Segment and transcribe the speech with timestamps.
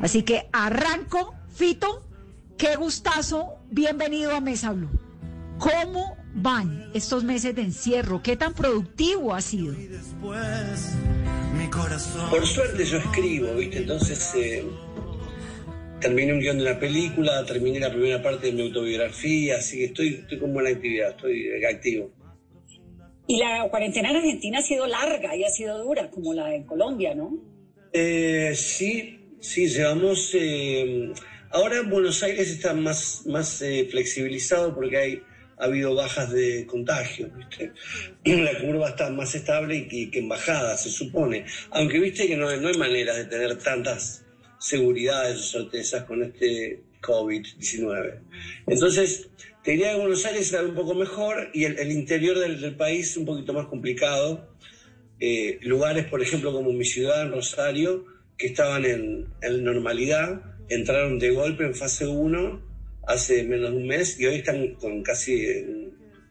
[0.00, 2.02] Así que arranco, Fito,
[2.58, 4.90] qué gustazo, bienvenido a Mesa Blue.
[5.58, 8.22] ¿Cómo van estos meses de encierro?
[8.22, 9.74] ¿Qué tan productivo ha sido?
[12.30, 13.78] Por suerte yo escribo, ¿viste?
[13.78, 14.64] Entonces eh,
[16.00, 19.84] terminé un guion de una película, terminé la primera parte de mi autobiografía, así que
[19.86, 22.10] estoy, estoy con buena actividad, estoy activo.
[23.26, 26.64] Y la cuarentena en Argentina ha sido larga y ha sido dura, como la en
[26.64, 27.38] Colombia, ¿no?
[27.92, 30.30] Eh, sí, sí, llevamos...
[30.34, 31.12] Eh,
[31.50, 35.22] ahora Buenos Aires está más, más eh, flexibilizado porque hay,
[35.58, 37.72] ha habido bajas de contagio, ¿viste?
[38.24, 41.44] La curva está más estable y que, en bajada, se supone.
[41.70, 44.24] Aunque viste que no, no hay manera de tener tantas
[44.58, 48.20] seguridades o certezas con este COVID-19.
[48.66, 49.28] Entonces,
[49.62, 53.26] te diría que Buenos Aires era un poco mejor y el, interior del, país un
[53.26, 54.48] poquito más complicado.
[55.20, 61.30] Eh, lugares, por ejemplo, como mi ciudad, en Rosario, que estaban en, normalidad, entraron de
[61.30, 62.74] golpe en fase 1
[63.06, 65.46] hace menos de un mes y hoy están con casi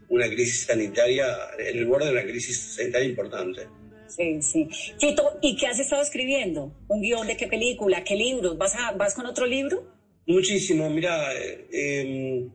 [0.09, 3.62] una crisis sanitaria, en el borde de una crisis sanitaria importante.
[4.08, 4.70] Sí, sí.
[5.00, 6.72] Tito, ¿y qué has estado escribiendo?
[6.88, 8.04] ¿Un guion de qué película?
[8.04, 8.58] ¿Qué libros?
[8.58, 9.92] ¿Vas, a, vas con otro libro?
[10.28, 12.50] Muchísimo, mira, eh, em,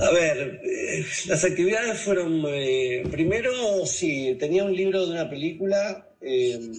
[0.00, 6.08] a ver, eh, las actividades fueron, eh, primero, sí, tenía un libro de una película
[6.20, 6.72] em,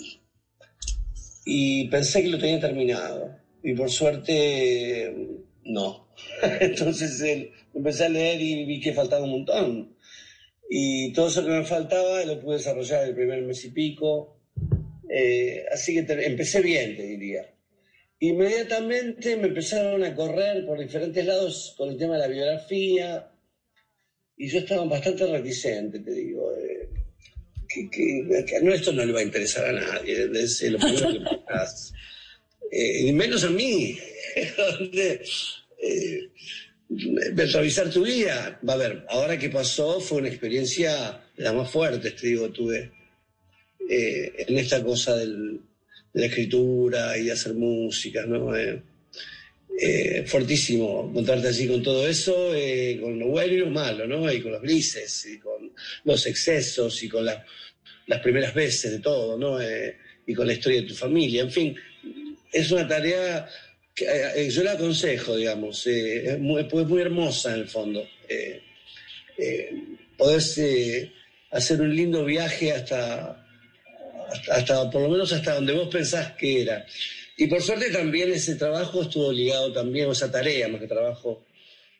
[1.45, 5.14] y pensé que lo tenía terminado y por suerte
[5.66, 6.09] no.
[6.59, 9.96] Entonces empecé a leer y vi que faltaba un montón.
[10.70, 14.40] Y todo eso que me faltaba lo pude desarrollar el primer mes y pico.
[15.72, 17.46] así que empecé bien, te diría.
[18.22, 23.31] Inmediatamente me empezaron a correr por diferentes lados con el tema de la biografía
[24.36, 26.53] y yo estaba bastante reticente, te digo.
[26.53, 26.69] Eh,
[27.70, 31.17] que, no, esto no le va a interesar a nadie, es lo primero que
[32.72, 33.98] eh, y menos a mí,
[34.58, 35.22] donde
[35.81, 36.30] eh,
[37.53, 38.59] revisar tu vida.
[38.67, 42.50] Va a ver, ahora que pasó fue una experiencia de las más fuertes, te digo,
[42.50, 42.91] tuve
[43.88, 45.62] en esta cosa del,
[46.13, 48.56] de la escritura y hacer música, ¿no?
[48.56, 48.81] Eh,
[49.81, 54.31] eh, fuertísimo encontrarte así con todo eso, eh, con lo bueno y lo malo, ¿no?
[54.31, 55.72] Y con los grises, y con
[56.03, 59.59] los excesos, y con las primeras veces de todo, ¿no?
[60.25, 61.75] y con la historia de tu familia, en fin,
[62.51, 63.47] es una tarea
[63.95, 68.07] que yo la aconsejo, digamos, es muy, es, muy, hermosa en el fondo.
[70.18, 71.12] poderse
[71.51, 73.44] hacer un lindo viaje hasta
[74.51, 76.85] hasta, por lo menos hasta donde vos pensás que era.
[77.39, 81.45] Y por suerte también ese trabajo estuvo ligado también, o esa tarea más que trabajo,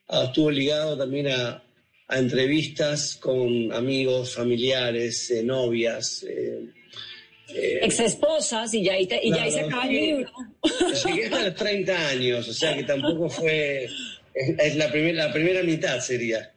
[0.10, 1.64] ah, estuvo ligado también a,
[2.10, 6.24] entrevistas con amigos, familiares, eh, novias.
[6.24, 6.66] Eh,
[7.56, 10.32] eh, Ex esposas, y ya, y, ya ahí se acaba el libro.
[11.06, 13.88] Llegué hasta los 30 años, o sea que tampoco fue.
[14.34, 16.52] Es, la, primera, la primera mitad sería.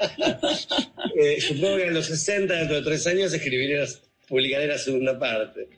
[1.46, 3.86] supongo que a los 60, dentro de tres años, escribiré
[4.26, 5.68] publicaré la segunda parte.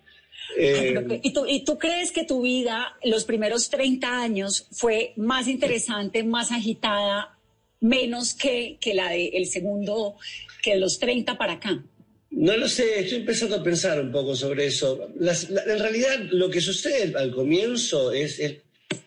[0.56, 5.46] Eh, ¿Y, tú, ¿Y tú crees que tu vida, los primeros 30 años, fue más
[5.46, 7.38] interesante, más agitada,
[7.80, 10.16] menos que, que la del segundo,
[10.62, 11.82] que los 30 para acá?
[12.30, 15.08] No lo sé, estoy empezando a pensar un poco sobre eso.
[15.18, 18.40] en realidad, lo que sucede al comienzo es,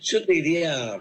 [0.01, 0.99] yo te diría,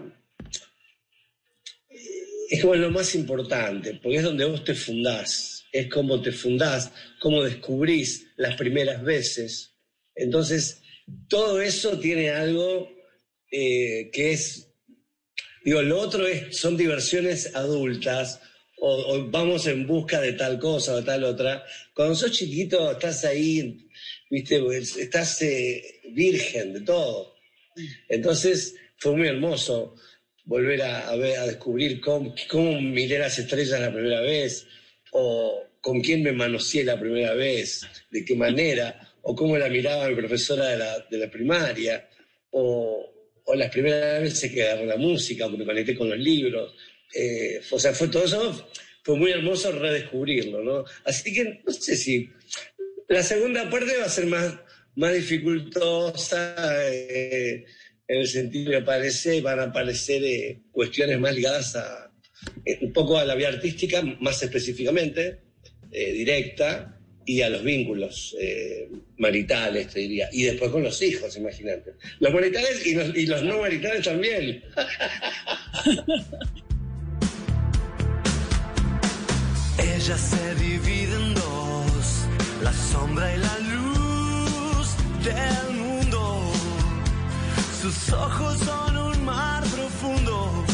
[2.49, 6.91] es como lo más importante, porque es donde vos te fundás es cómo te fundás,
[7.19, 9.70] cómo descubrís las primeras veces.
[10.15, 10.81] Entonces,
[11.27, 12.89] todo eso tiene algo
[13.51, 14.69] eh, que es,
[15.63, 18.41] digo, lo otro es, son diversiones adultas,
[18.83, 21.63] o, vamos en busca de tal cosa o tal otra.
[21.93, 23.87] Cuando sos chiquito, estás ahí,
[24.29, 27.35] viste, pues, estás eh, virgen de todo.
[28.09, 29.95] Entonces, fue muy hermoso
[30.45, 34.65] volver a, ver, a descubrir cómo, cómo miré las estrellas la primera vez,
[35.11, 40.09] o con quién me manoseé la primera vez, de qué manera, o cómo la miraba
[40.09, 42.09] mi profesora de la, de la primaria,
[42.51, 43.13] o,
[43.45, 46.73] o, las primeras veces que agarré la música, o me conecté con los libros.
[47.13, 48.69] Eh, o sea, fue todo eso,
[49.03, 50.85] fue muy hermoso redescubrirlo, ¿no?
[51.05, 52.29] Así que no sé si
[53.09, 54.55] la segunda parte va a ser más,
[54.95, 56.55] más dificultosa.
[56.91, 57.65] Eh,
[58.11, 62.11] en el sentido que aparece, van a aparecer eh, cuestiones más ligadas a,
[62.65, 65.39] eh, un poco a la vida artística, más específicamente,
[65.91, 70.29] eh, directa, y a los vínculos eh, maritales, te diría.
[70.31, 71.93] Y después con los hijos, imagínate.
[72.19, 74.63] Los maritales y los, no maritales también.
[79.77, 82.25] Ella se divide en dos,
[82.63, 86.51] la sombra y la luz del mundo
[87.81, 90.65] sus ojos son un mar profundo.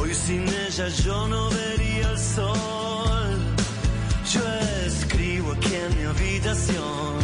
[0.00, 3.36] Hoy sin ella yo no vería el sol.
[4.32, 4.40] Yo
[6.06, 7.18] habitación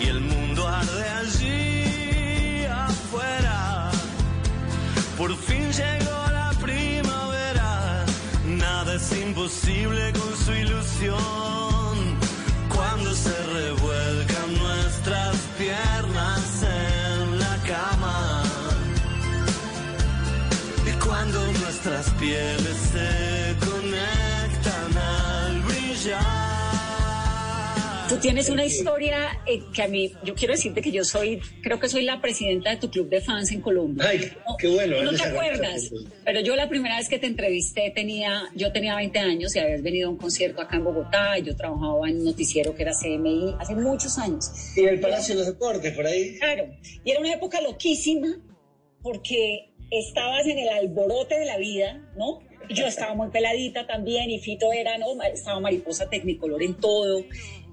[0.00, 3.90] y el mundo arde allí afuera.
[5.16, 8.04] Por fin llegó la primavera,
[8.46, 11.92] nada es imposible con su ilusión.
[12.68, 18.42] Cuando se revuelcan nuestras piernas en la cama
[20.86, 26.41] y cuando nuestras pieles se conectan al brillar.
[28.12, 31.80] Tú tienes una historia eh, que a mí, yo quiero decirte que yo soy, creo
[31.80, 34.04] que soy la presidenta de tu club de fans en Colombia.
[34.06, 36.10] Ay, qué bueno, No te acuerdas, cosa.
[36.22, 39.80] pero yo la primera vez que te entrevisté tenía, yo tenía 20 años y habías
[39.80, 42.92] venido a un concierto acá en Bogotá y yo trabajaba en un noticiero que era
[42.92, 44.50] CMI hace muchos años.
[44.76, 46.36] Y el Palacio de los Deportes, por ahí.
[46.38, 46.66] Claro,
[47.02, 48.28] y era una época loquísima
[49.00, 52.40] porque estabas en el alborote de la vida, ¿no?
[52.68, 55.20] Yo estaba muy peladita también y Fito era, ¿no?
[55.22, 57.24] Estaba mariposa tecnicolor en todo.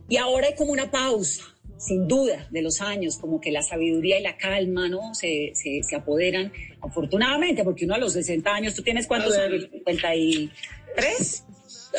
[0.09, 1.43] Y ahora hay como una pausa,
[1.77, 5.13] sin duda, de los años, como que la sabiduría y la calma, ¿no?
[5.13, 6.51] Se, se, se apoderan,
[6.81, 9.51] afortunadamente, porque uno a los 60 años, ¿tú tienes cuántos A ver.
[9.53, 9.69] años?
[9.85, 11.43] ¿53?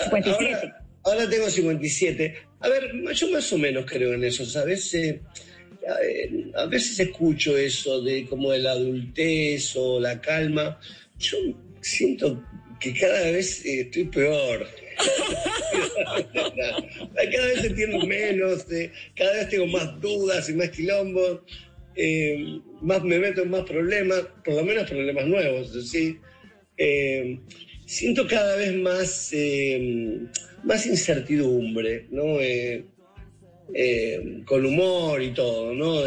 [0.05, 0.55] 57.
[0.55, 2.35] Ahora, ahora tengo 57.
[2.61, 4.93] A ver, yo más o menos creo en eso, ¿sabes?
[4.95, 5.21] Eh,
[6.55, 10.79] a veces escucho eso de como de la adultez o la calma.
[11.19, 11.39] Yo
[11.81, 12.45] siento
[12.79, 14.67] que cada vez eh, estoy peor.
[17.14, 21.40] cada vez entiendo menos, eh, cada vez tengo más dudas y más quilombos,
[21.96, 26.19] eh, más me meto en más problemas, por lo menos problemas nuevos, ¿sí?
[26.76, 27.38] Eh,
[27.87, 29.32] siento cada vez más,
[30.64, 32.38] más incertidumbre, ¿no?
[34.44, 36.02] Con humor y todo, ¿no?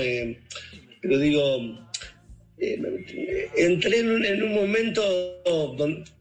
[1.01, 1.85] Pero digo,
[3.57, 5.03] entré en un, en un momento,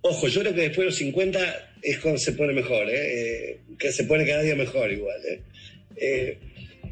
[0.03, 2.95] ojo, yo creo que después de los 50 es cuando se pone mejor, ¿eh?
[3.51, 5.21] Eh, que se pone cada día mejor igual,
[5.97, 6.39] ¿eh?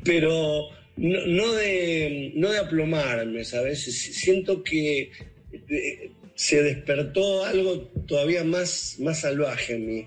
[0.05, 3.83] Pero no, no de, no de aplomarme, ¿sabes?
[3.85, 5.11] Siento que
[6.35, 10.07] se despertó algo todavía más, más salvaje en mí,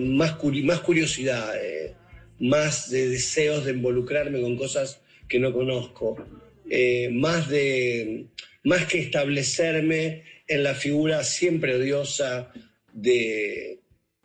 [0.00, 1.52] más, curi- más curiosidad,
[2.38, 6.16] más de deseos de involucrarme con cosas que no conozco,
[7.12, 8.26] más, de,
[8.64, 12.52] más que establecerme en la figura siempre odiosa
[12.92, 13.78] de,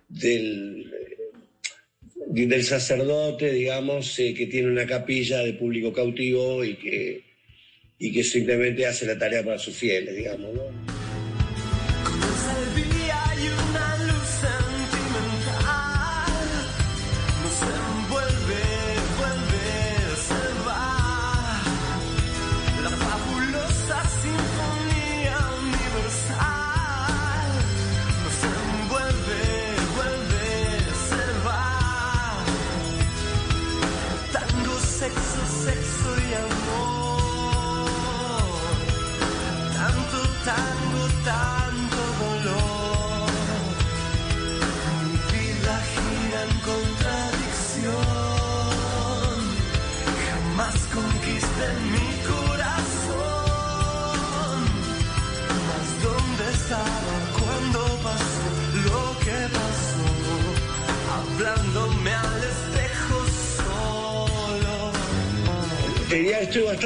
[0.08, 0.92] del,
[2.28, 7.24] del sacerdote, digamos, eh, que tiene una capilla de público cautivo y que,
[7.98, 10.97] y que simplemente hace la tarea para sus fieles, digamos, ¿no?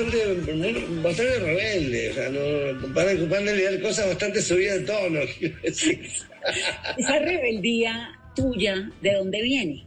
[0.03, 5.19] Bastante, bastante rebelde, o sea, no, para ocuparme de leer cosas bastante subidas de tono.
[6.97, 9.85] Esa rebeldía tuya, ¿de dónde viene?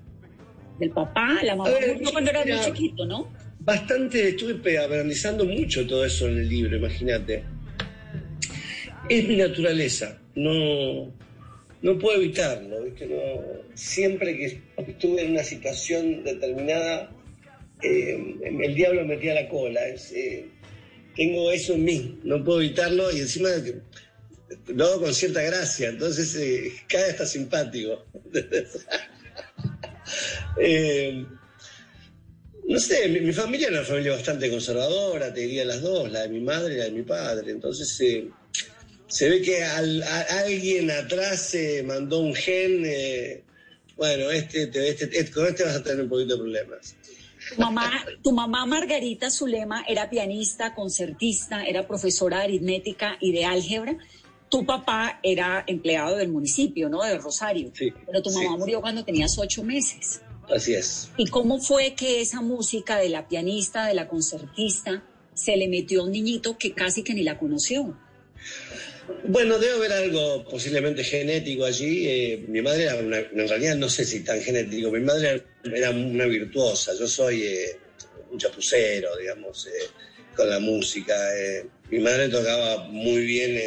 [0.78, 1.38] ¿Del papá?
[1.42, 1.70] ¿La mamá?
[1.70, 3.32] A ver, murió cuando eras muy chiquito, ¿no?
[3.60, 7.44] Bastante, estuve analizando mucho todo eso en el libro, imagínate.
[9.08, 11.12] Es mi naturaleza, no,
[11.82, 13.06] no puedo evitarlo, ¿viste?
[13.06, 13.42] No,
[13.74, 17.10] siempre que estuve en una situación determinada,
[17.84, 19.80] eh, el diablo me metía la cola.
[19.88, 20.46] eh,
[21.16, 23.48] tengo eso en mí, no puedo evitarlo y encima
[24.68, 28.04] lo hago con cierta gracia, entonces eh, cada está simpático.
[30.60, 31.24] Eh,
[32.68, 36.22] no sé, mi, mi familia era una familia bastante conservadora, te diría las dos, la
[36.22, 37.50] de mi madre y la de mi padre.
[37.50, 37.88] Entonces
[39.08, 42.84] se ve que alguien atrás se mandó un gen.
[43.96, 46.94] bueno, este, te- este- este- con este vas a tener un poquito de problemas.
[47.50, 53.44] Tu mamá, tu mamá Margarita Zulema era pianista, concertista, era profesora de aritmética y de
[53.44, 53.96] álgebra.
[54.48, 57.02] Tu papá era empleado del municipio, ¿no?
[57.02, 57.70] De Rosario.
[57.74, 58.58] Sí, Pero tu mamá sí.
[58.58, 60.22] murió cuando tenías ocho meses.
[60.48, 61.10] Así es.
[61.16, 65.02] ¿Y cómo fue que esa música de la pianista, de la concertista,
[65.34, 67.96] se le metió a un niñito que casi que ni la conoció.
[69.24, 72.08] Bueno, debe haber algo posiblemente genético allí.
[72.08, 75.90] Eh, mi madre era una, en realidad no sé si tan genético, mi madre era
[75.90, 77.78] una virtuosa, yo soy eh,
[78.30, 79.70] un chapucero, digamos, eh,
[80.36, 81.14] con la música.
[81.90, 83.60] mi madre tocaba muy bien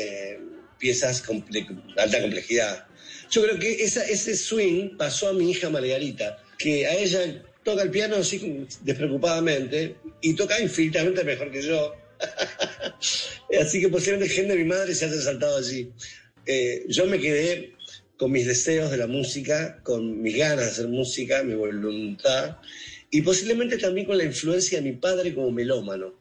[0.77, 1.65] piezas de
[1.98, 2.88] alta complejidad.
[3.29, 7.84] Yo creo que esa, ese swing pasó a mi hija Margarita, que a ella toca
[7.84, 11.96] el piano así despreocupadamente y toca infinitamente mejor que yo.
[13.62, 15.92] así que posiblemente gente de mi madre se haya saltado allí.
[16.46, 17.74] Eh, yo me quedé
[18.18, 22.58] con mis deseos de la música, con mis ganas de hacer música, mi voluntad,
[23.12, 26.14] y posiblemente también con la influencia de mi padre como melómano.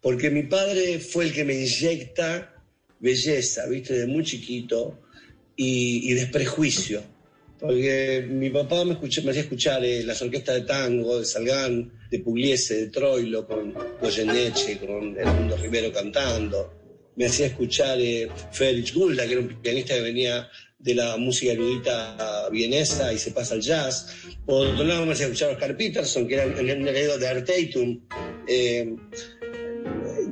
[0.00, 2.62] Porque mi padre fue el que me inyecta
[3.00, 5.00] belleza, viste, de muy chiquito,
[5.56, 7.13] y, y desprejuicio
[7.64, 11.90] porque mi papá me, escuché, me hacía escuchar eh, las orquestas de tango, de Salgán,
[12.10, 16.74] de Pugliese, de Troilo, con Goyeneche, con El Mundo Rivero cantando.
[17.16, 20.46] Me hacía escuchar eh, Félix Gulda, que era un pianista que venía
[20.78, 24.14] de la música erudita vienesa y se pasa al jazz.
[24.44, 27.98] Por otro lado, me hacía escuchar a Oscar Peterson, que era el heredero de Arteitum.
[28.46, 28.94] Eh,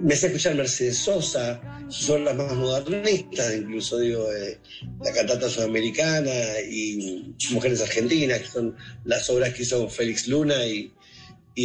[0.03, 4.59] me hacía escuchar Mercedes Sosa, son las más modernistas, incluso digo, eh,
[5.05, 6.33] la cantata sudamericana
[6.71, 10.91] y Mujeres Argentinas, que son las obras que hizo Félix Luna y,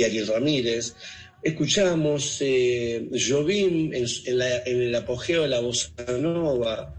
[0.04, 0.96] Ariel Ramírez.
[1.42, 6.94] Escuchamos eh, en, el apogeo de la bossa nova.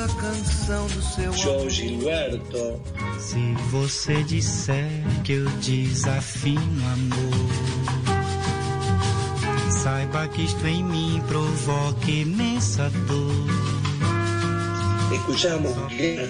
[0.00, 2.82] Toda canção do seu João Gilberto.
[3.18, 4.88] Se você disser
[5.24, 6.60] que eu desafino
[6.92, 7.48] amor,
[9.70, 13.50] saiba que isto em mim provoca imensa dor.
[15.12, 15.72] Escuchamos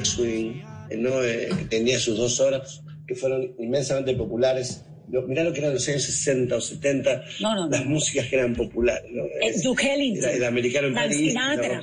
[0.04, 0.64] Swing,
[0.96, 1.22] ¿no?
[1.22, 4.84] Eh, que tenía sus dos horas, que fueron inmensamente populares
[5.26, 7.24] mirá lo que eran los años 60 o 70,
[7.68, 9.10] las músicas que eran populares.
[9.10, 9.24] ¿no?
[9.40, 10.30] El Duke Ellington.
[10.30, 11.34] El, americano en París,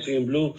[0.06, 0.54] el Blue.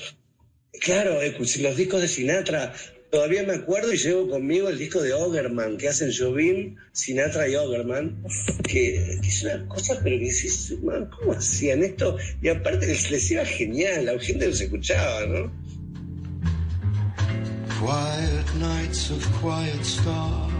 [0.78, 2.74] Claro, eh, pues, los discos de Sinatra,
[3.10, 7.56] todavía me acuerdo y llevo conmigo el disco de Ogerman, que hacen Jobim, Sinatra y
[7.56, 8.24] Ogerman,
[8.64, 12.18] que, es una cosa, pero que dices, ¿cómo hacían esto?
[12.42, 15.52] Y aparte les, iba genial, la gente los escuchaba, ¿no?
[17.80, 20.52] Quiet nights of quiet stars,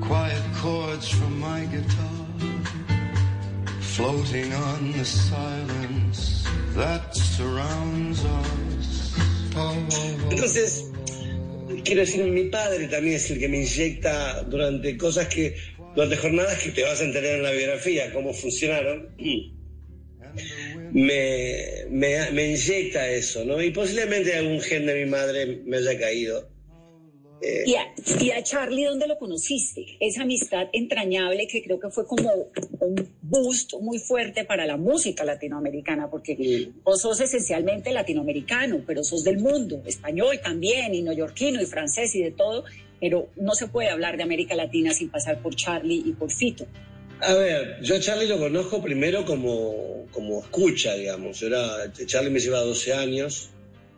[0.00, 2.26] quiet chords from my guitar,
[3.80, 6.33] floating on the silence.
[10.30, 10.90] Entonces,
[11.84, 15.54] quiero decir, mi padre también es el que me inyecta durante cosas que,
[15.94, 19.14] durante jornadas que te vas a entender en la biografía, cómo funcionaron.
[20.92, 23.62] Me, me, me inyecta eso, ¿no?
[23.62, 26.53] Y posiblemente algún gen de mi madre me haya caído
[27.40, 29.84] eh, ¿Y, a, Charlie dónde lo conociste?
[30.00, 32.30] Esa amistad entrañable que creo que fue como
[32.80, 39.24] un boost muy fuerte para la música latinoamericana, porque vos sos esencialmente latinoamericano, pero sos
[39.24, 42.64] del mundo, español también, y neoyorquino, y francés, y de todo,
[43.00, 46.66] pero no se puede hablar de América Latina sin pasar por Charlie y por Fito.
[47.20, 51.42] A ver, yo a Charlie lo conozco primero como, como escucha, digamos.
[51.42, 53.50] Era, Charlie me lleva 12 años,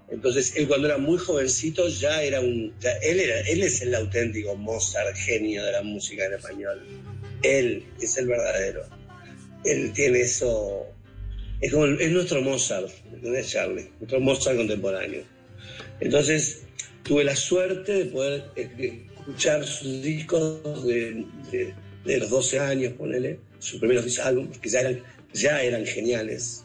[0.08, 2.72] entonces, él cuando era muy jovencito ya era un...
[3.02, 6.80] él, era, él es el auténtico Mozart, genio de la música en español.
[7.42, 8.82] Él es el verdadero.
[9.64, 10.86] Él tiene eso...
[11.60, 13.88] Es, como, es nuestro Mozart, ¿entendés, Charlie?
[13.98, 15.24] Nuestro Mozart contemporáneo.
[16.00, 16.62] Entonces,
[17.02, 21.24] tuve la suerte de poder escuchar sus discos de,
[22.04, 26.64] los 12 años, ponele, sus primeros álbumes, que ya eran, ya eran geniales.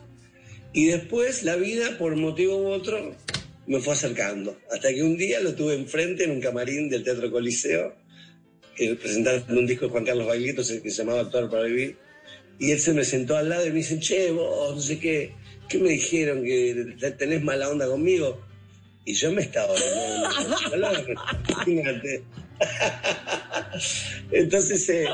[0.74, 3.16] Y después la vida, por motivo u otro,
[3.68, 4.58] me fue acercando.
[4.72, 7.96] Hasta que un día lo tuve enfrente en un camarín del Teatro Coliseo,
[8.76, 11.98] que presentaron un disco de Juan Carlos Baglietto que se llamaba Actuar para Vivir.
[12.60, 15.34] Y él se me sentó al lado y me dice, che, vos, no sé qué,
[15.68, 16.44] ¿qué me dijeron?
[16.44, 18.40] ¿Que tenés mala onda conmigo?
[19.04, 19.74] Y yo me estaba
[21.50, 22.24] Imagínate.
[24.32, 25.06] Entonces, eh,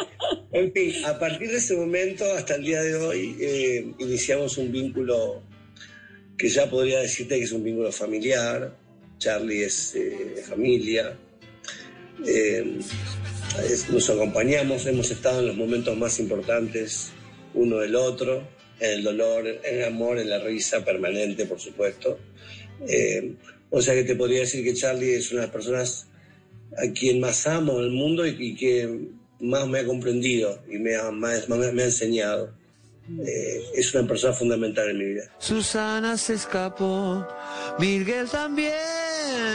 [0.51, 4.71] en fin, a partir de ese momento hasta el día de hoy eh, iniciamos un
[4.71, 5.41] vínculo
[6.37, 8.75] que ya podría decirte que es un vínculo familiar.
[9.17, 11.17] Charlie es eh, familia.
[13.91, 17.11] nos acompañamos, hemos estado en los momentos más importantes
[17.53, 18.47] uno del otro,
[18.79, 22.19] en el dolor, en el amor, en la risa permanente, por supuesto.
[23.71, 26.07] o sea que te podría decir que Charlie es una de las personas
[26.77, 29.07] a quien más amo en el mundo y, que
[29.39, 32.53] más me ha comprendido y me ha, me ha enseñado.
[33.25, 35.23] Eh, es una persona fundamental en mi vida.
[35.39, 37.25] Susana se escapó,
[37.79, 38.73] Miguel también,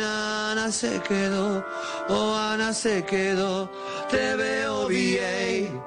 [0.04, 1.64] Ana se quedó,
[2.08, 3.70] oh Ana se quedó,
[4.10, 5.82] te veo bien,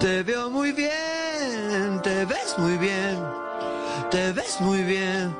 [0.00, 3.18] te veo muy bien, te ves muy bien,
[4.10, 5.34] te ves muy bien,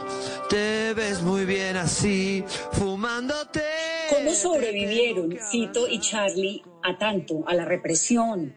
[0.50, 3.62] te ves muy bien así, fumándote.
[4.11, 8.55] ¿Cómo sobrevivieron Fito y Charlie a tanto, a la represión,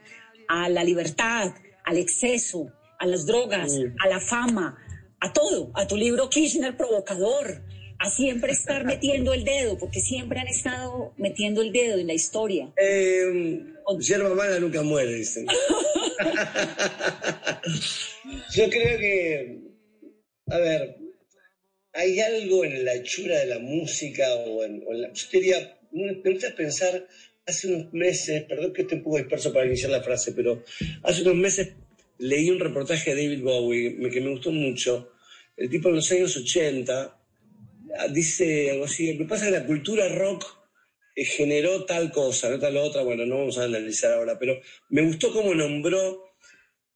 [0.50, 1.54] a la libertad,
[1.86, 2.74] al exceso?
[3.06, 3.72] A las drogas,
[4.04, 4.78] a la fama,
[5.20, 7.62] a todo, a tu libro Kirchner provocador,
[8.00, 12.14] a siempre estar metiendo el dedo, porque siempre han estado metiendo el dedo en la
[12.14, 12.74] historia.
[12.78, 13.64] Eh,
[14.00, 15.46] yerba mala nunca muere, dicen.
[18.54, 19.60] Yo creo que,
[20.48, 20.98] a ver,
[21.94, 25.14] hay algo en la hechura de la música o en, la...
[25.14, 27.08] Yo diría, me gusta pensar,
[27.46, 30.64] hace unos meses, perdón que esté un poco disperso para iniciar la frase, pero
[31.04, 31.70] hace unos meses
[32.18, 35.12] leí un reportaje de David Bowie que me gustó mucho.
[35.58, 37.18] El tipo en los años 80
[37.98, 40.46] ah, dice algo así, lo que pasa es que la cultura rock
[41.16, 45.02] eh, generó tal cosa, no tal otra, bueno, no vamos a analizar ahora, pero me
[45.02, 46.26] gustó cómo nombró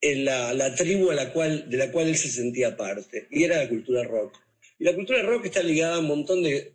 [0.01, 3.57] la, la, tribu a la cual, de la cual él se sentía parte, y era
[3.57, 4.37] la cultura rock.
[4.77, 6.73] Y la cultura rock está ligada a un montón de,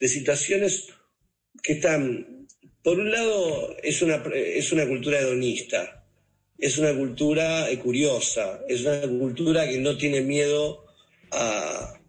[0.00, 0.88] de situaciones
[1.62, 2.46] que están,
[2.82, 6.03] por un lado, es una, es una cultura hedonista,
[6.64, 10.86] es una cultura eh, curiosa, es una cultura que no tiene miedo
[11.30, 12.00] a.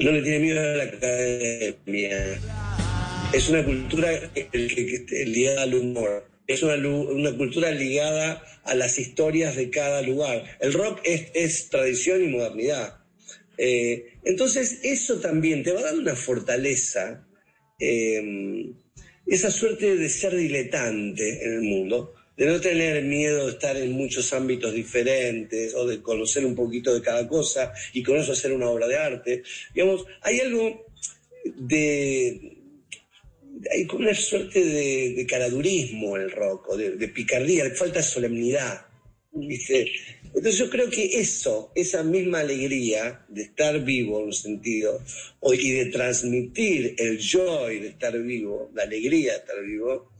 [0.00, 2.40] no le tiene miedo a la academia.
[3.32, 4.10] Es una cultura
[4.52, 6.28] ligada al humor.
[6.48, 10.42] Es una, una, cultura ligada a las historias de cada lugar.
[10.58, 12.98] El rock es, tradición y modernidad.
[13.58, 17.24] Eh, entonces, eso también te va a dar una fortaleza,
[17.78, 18.72] eh,
[19.24, 23.92] esa suerte de ser diletante en el mundo, de no tener miedo de estar en
[23.92, 28.52] muchos ámbitos diferentes o de conocer un poquito de cada cosa y con eso hacer
[28.52, 29.42] una obra de arte.
[29.74, 30.86] Digamos, hay algo
[31.56, 32.52] de...
[33.72, 38.04] Hay como una suerte de, caradurismo en el rock, o de, picardía, de falta de
[38.04, 38.86] solemnidad.
[39.32, 45.02] Entonces yo creo que eso, esa misma alegría de estar vivo en un sentido,
[45.52, 50.12] y de transmitir el joy de estar vivo, la alegría de estar vivo,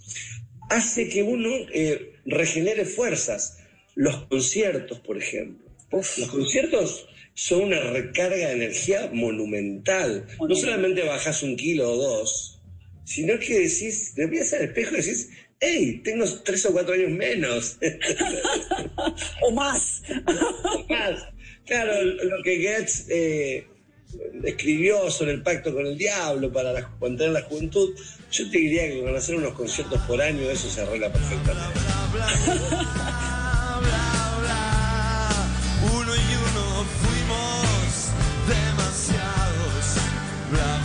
[0.69, 3.59] hace que uno eh, regenere fuerzas.
[3.95, 5.67] Los conciertos, por ejemplo.
[5.91, 10.27] Los conciertos son una recarga de energía monumental.
[10.41, 12.63] No solamente bajas un kilo o dos,
[13.05, 17.11] sino que decís, me voy al espejo y decís, hey, tengo tres o cuatro años
[17.11, 17.79] menos.
[19.43, 20.03] o más.
[20.75, 21.25] o más.
[21.65, 23.67] Claro, lo que eh,
[24.45, 27.95] escribió sobre el pacto con el diablo para mantener la juventud,
[28.31, 31.81] yo te diría que con hacer unos conciertos por año eso se arregla perfectamente.
[35.83, 38.11] Uno y uno fuimos
[38.49, 39.97] demasiados.
[40.51, 40.76] Bla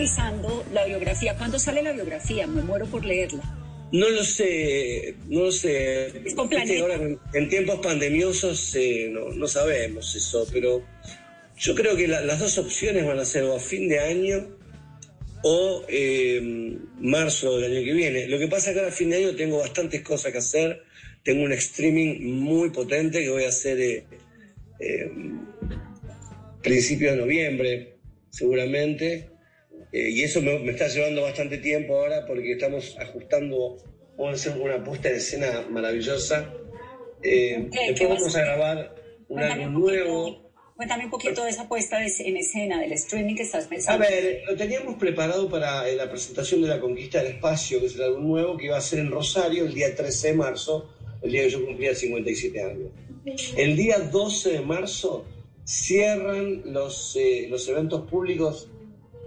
[0.00, 2.46] revisando la biografía, ¿cuándo sale la biografía?
[2.46, 3.42] Me muero por leerla.
[3.92, 6.06] No lo sé, no lo sé.
[6.24, 6.80] Es con Planeta.
[6.80, 10.82] ahora en, en tiempos pandemiosos eh, no, no sabemos eso, pero
[11.58, 14.46] yo creo que la- las dos opciones van a ser o a fin de año
[15.42, 18.26] o eh, marzo del año que viene.
[18.28, 20.82] Lo que pasa es que ahora a fin de año tengo bastantes cosas que hacer.
[21.24, 24.04] Tengo un streaming muy potente que voy a hacer eh,
[24.78, 25.10] eh,
[26.62, 27.96] principios de noviembre,
[28.30, 29.29] seguramente.
[29.92, 33.76] Eh, y eso me, me está llevando bastante tiempo ahora porque estamos ajustando,
[34.16, 36.52] vamos a hacer una puesta en escena maravillosa.
[37.22, 38.94] Eh, ¿Qué- después qué vas a vamos a grabar
[39.28, 40.50] un Cuéntame álbum un poquito- nuevo.
[40.76, 44.06] Cuéntame un poquito de esa puesta de- en escena, del streaming que estás A pensando.
[44.08, 47.94] ver, lo teníamos preparado para eh, la presentación de la Conquista del Espacio, que es
[47.96, 50.88] el álbum nuevo, que iba a ser en Rosario el día 13 de marzo,
[51.20, 52.90] el día que yo cumplía 57 años.
[53.58, 55.26] El día 12 de marzo
[55.64, 58.68] cierran los, eh, los eventos públicos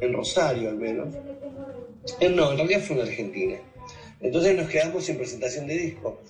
[0.05, 1.15] en Rosario, al menos.
[2.19, 3.57] Eh, no, en realidad fue en Argentina.
[4.21, 6.21] Entonces nos quedamos sin presentación de disco.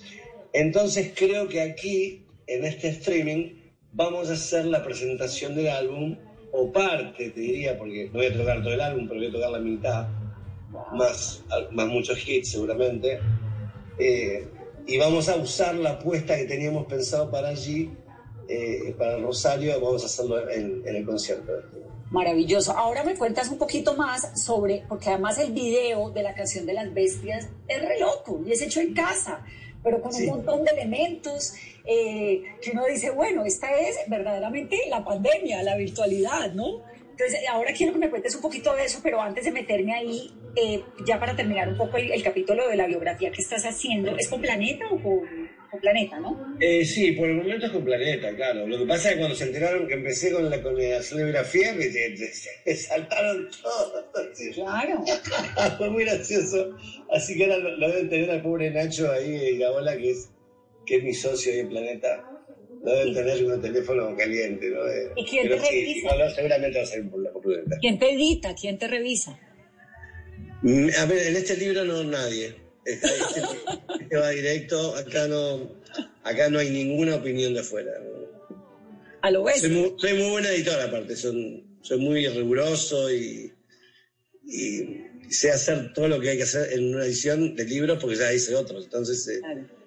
[0.51, 3.55] Entonces creo que aquí, en este streaming,
[3.91, 6.17] vamos a hacer la presentación del álbum,
[6.51, 9.31] o parte, te diría, porque no voy a tocar todo el álbum, pero voy a
[9.31, 10.07] tocar la mitad,
[10.93, 13.19] más, más muchos hits seguramente.
[13.97, 14.47] Eh,
[14.85, 17.89] y vamos a usar la apuesta que teníamos pensado para allí
[18.47, 21.51] eh, para Rosario, vamos a hacerlo en, el concierto.
[22.13, 22.73] Maravilloso.
[22.73, 26.73] Ahora me cuentas un poquito más sobre, porque además el video de la canción de
[26.73, 29.43] las bestias es re loco y es hecho en casa,
[29.83, 35.03] pero con un montón de elementos eh, que uno dice, bueno, esta es verdaderamente la
[35.03, 36.83] pandemia, la virtualidad, ¿no?
[37.09, 40.31] Entonces, ahora quiero que me cuentes un poquito de eso, pero antes de meterme ahí,
[40.55, 44.29] eh, ya para terminar un poco el, capítulo de la biografía que estás haciendo, ¿es
[44.29, 45.42] con Planeta o con,
[45.79, 46.55] Planeta, no?
[46.59, 48.67] Eh, sí, por el momento es con Planeta, claro.
[48.67, 51.73] Lo que pasa es que cuando se enteraron que empecé con la, con la biografía,
[51.73, 54.05] me, me, saltaron todos.
[54.53, 55.03] Claro.
[55.77, 56.75] Fue muy gracioso.
[57.11, 60.29] Así que ahora lo, deben tener al pobre Nacho ahí, Gabola, que es,
[60.85, 62.29] que es mi socio ahí en Planeta
[62.83, 64.85] no deben tener un teléfono caliente, ¿no?
[64.85, 66.29] Eh, ¿Y quién te revisa?
[66.35, 67.77] seguramente va a ser por la prudente.
[67.79, 68.53] ¿Quién te edita?
[68.53, 69.39] ¿Quién te revisa?
[70.63, 72.62] Mm, a ver, en este libro no nadie.
[72.85, 75.71] Este, va directo, acá no,
[76.23, 77.91] acá no hay ninguna opinión de afuera.
[79.21, 79.45] A lo.
[79.55, 83.51] Soy muy, soy muy buena editora aparte, soy, soy muy riguroso y,
[84.45, 84.97] y,
[85.29, 88.33] sé hacer todo lo que hay que hacer en una edición de libros porque ya
[88.33, 89.41] hice otros, entonces eh,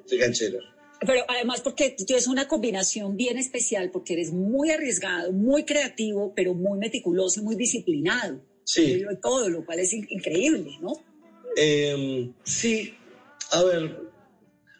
[0.06, 0.58] soy canchero.
[1.00, 6.32] Pero además porque tú es una combinación bien especial, porque eres muy arriesgado, muy creativo,
[6.34, 8.40] pero muy meticuloso y muy disciplinado.
[8.64, 9.04] Sí.
[9.22, 10.92] todo, lo cual es increíble, ¿no?
[11.56, 12.94] Em, sí.
[13.52, 13.96] A ver,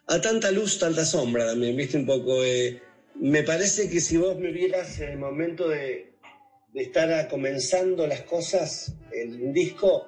[0.06, 2.44] a tanta luz, tanta sombra también, viste un poco.
[2.44, 2.80] Eh,
[3.16, 6.12] me parece que si vos me vieras en el momento de,
[6.74, 10.06] estar comenzando las cosas, el disco,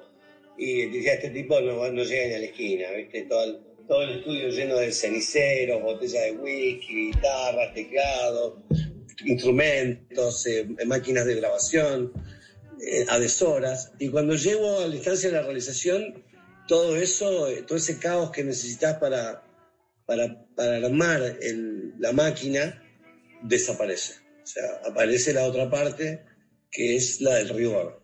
[0.57, 4.19] y decía, este tipo no, no llega ni a la esquina, viste, todo todo el
[4.19, 8.53] estudio lleno de ceniceros, botellas de whisky, guitarras, teclados,
[9.25, 12.13] instrumentos, eh, máquinas de grabación,
[12.85, 13.91] eh, adesoras.
[13.97, 16.23] Y cuando llego a la instancia de la realización,
[16.69, 19.43] todo eso, eh, todo ese caos que necesitas para,
[20.05, 20.45] para,
[20.85, 21.37] armar
[21.97, 22.81] la máquina,
[23.41, 24.13] desaparece.
[24.43, 26.23] O sea, aparece la otra parte
[26.71, 27.99] que es la del rigor.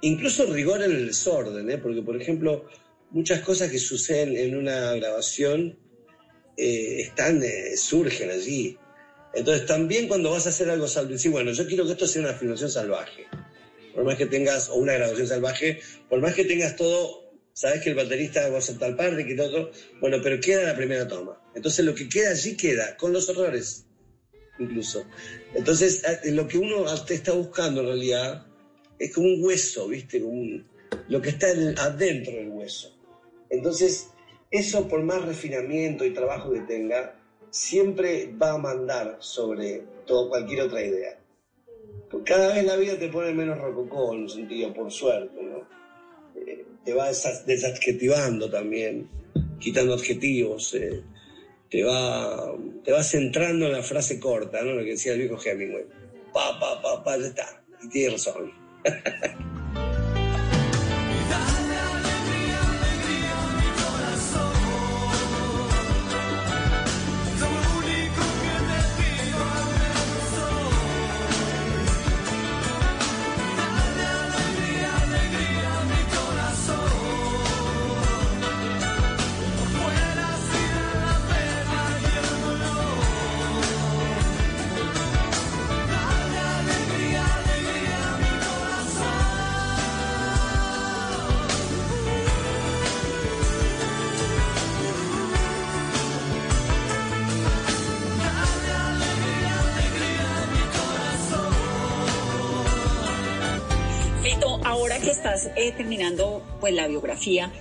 [0.00, 2.66] Incluso rigor en el desorden, porque por ejemplo,
[3.10, 5.78] muchas cosas que suceden en una grabación
[6.56, 8.76] eh, están, eh, surgen allí.
[9.34, 12.34] Entonces también cuando vas a hacer algo salvaje, bueno, yo quiero que esto sea una
[12.34, 13.26] filmación salvaje.
[13.94, 17.23] Por más que tengas, o una grabación salvaje, por más que tengas todo,
[17.54, 21.08] sabes que el baterista va a tal parte, que todo, bueno, pero queda la primera
[21.08, 21.40] toma.
[21.54, 23.86] Entonces lo que queda allí queda, con los errores,
[24.58, 25.06] incluso.
[25.54, 28.46] Entonces lo que uno está buscando en realidad
[28.98, 30.20] es como un hueso, ¿viste?
[30.20, 30.62] Como
[31.08, 32.92] lo que está adentro del hueso.
[33.50, 34.08] Entonces,
[34.50, 37.16] eso por más refinamiento y trabajo que tenga,
[37.50, 41.18] siempre va a mandar sobre todo cualquier otra idea.
[42.24, 45.83] cada vez la vida te pone menos rococó en un sentido, por suerte, ¿no?
[46.84, 49.08] Te va desadjetivando también,
[49.58, 51.02] quitando adjetivos, eh,
[51.70, 54.72] te, va, te va centrando en la frase corta, ¿no?
[54.72, 55.84] Lo que decía el viejo Hemingway.
[56.32, 57.64] Pa, pa, pa, pa, ya está.
[57.82, 58.52] Y tiene razón.
[106.64, 107.52] pues la biografía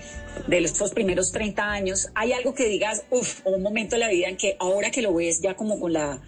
[0.47, 4.29] de estos primeros 30 años, ¿hay algo que digas, uff, un momento en la vida
[4.29, 6.21] en que ahora que lo ves ya como con la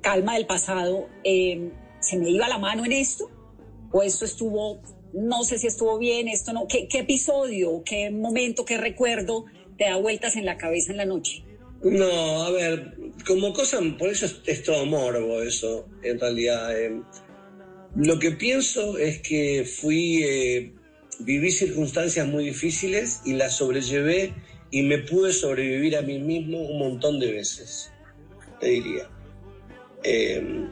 [0.00, 3.30] calma del pasado, em, se me iba la mano en esto?
[3.90, 4.80] ¿O esto estuvo,
[5.12, 6.66] no sé si estuvo bien, esto no?
[6.66, 9.44] ¿Qué, qué episodio, qué momento, qué recuerdo
[9.76, 11.44] te da vueltas en la cabeza en la noche?
[11.82, 16.74] No, a ver, como cosa, por eso es, todo morbo eso, en realidad.
[16.74, 17.02] Eh,
[17.96, 20.72] lo que pienso es que fui, eh,
[21.24, 24.34] viví circunstancias muy difíciles y las sobrellevé
[24.70, 27.92] y me pude sobrevivir a mí mismo un montón de veces,
[28.60, 29.08] te diría.
[30.02, 30.70] Em,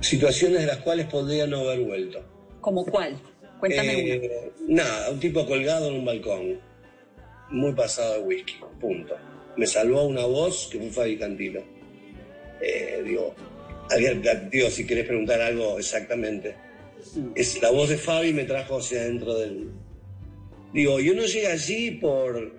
[0.00, 2.24] situaciones de las cuales podría no haber vuelto.
[2.60, 3.20] ¿Como cuál?
[3.60, 6.60] Cuéntame eh, Nada, un tipo colgado en un balcón,
[7.50, 9.16] muy pasado de whisky, punto.
[9.56, 11.62] Me salvó una voz que fue Fabi Cantilo.
[12.60, 13.34] Eh, digo,
[14.50, 16.54] Digo, si querés preguntar algo exactamente.
[17.34, 19.70] Es la voz de Fabi me trajo hacia adentro del.
[20.72, 22.52] Digo, yo no llegué allí por,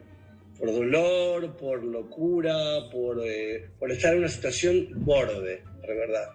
[0.57, 5.63] por dolor, por locura, por, eh, por estar en una situación borde.
[5.87, 6.29] de verdad.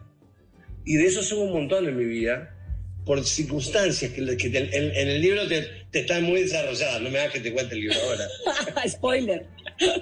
[0.84, 2.54] Y de eso son un montón en mi vida,
[3.04, 7.00] por circunstancias que, que en, el libro te, te, están muy desarrolladas.
[7.00, 8.28] No me hagas que te cuente el libro ahora.
[8.88, 9.46] Spoiler.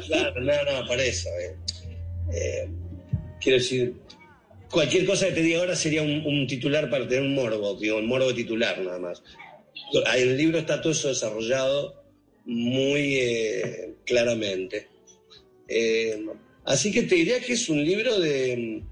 [0.07, 1.29] Claro, no, no, por eso.
[1.41, 1.57] Eh.
[2.33, 2.69] Eh,
[3.41, 3.95] quiero decir,
[4.71, 8.07] cualquier cosa que te diga ahora sería un, titular para tener un morbo, digo, un
[8.07, 9.23] morbo titular nada más.
[9.93, 12.03] En el libro está todo eso desarrollado
[12.45, 14.89] muy eh, claramente.
[16.65, 18.83] así que te diría que es un libro de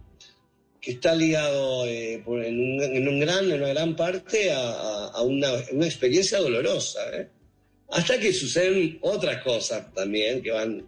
[0.85, 5.55] que está ligado eh, en, un, gran, en una gran parte a, una,
[5.87, 7.01] experiencia dolorosa.
[7.19, 7.29] ¿eh?
[7.89, 10.87] Hasta que suceden otras cosas también que van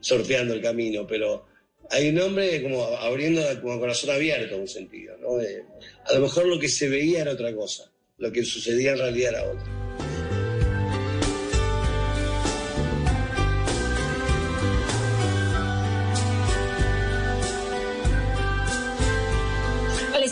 [0.00, 1.46] sorteando el camino, pero
[1.90, 5.16] hay un hombre como abriendo como corazón abierto en un sentido.
[5.18, 5.38] ¿no?
[5.38, 9.30] A lo mejor lo que se veía era otra cosa, lo que sucedía en realidad
[9.30, 9.78] era otra.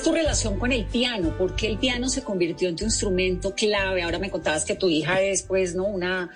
[0.06, 1.36] tu relación con el piano?
[1.36, 4.04] ¿Por qué el piano se convirtió en tu instrumento clave?
[4.04, 5.84] Ahora me contabas que tu hija es, pues, ¿no?
[5.84, 6.30] Una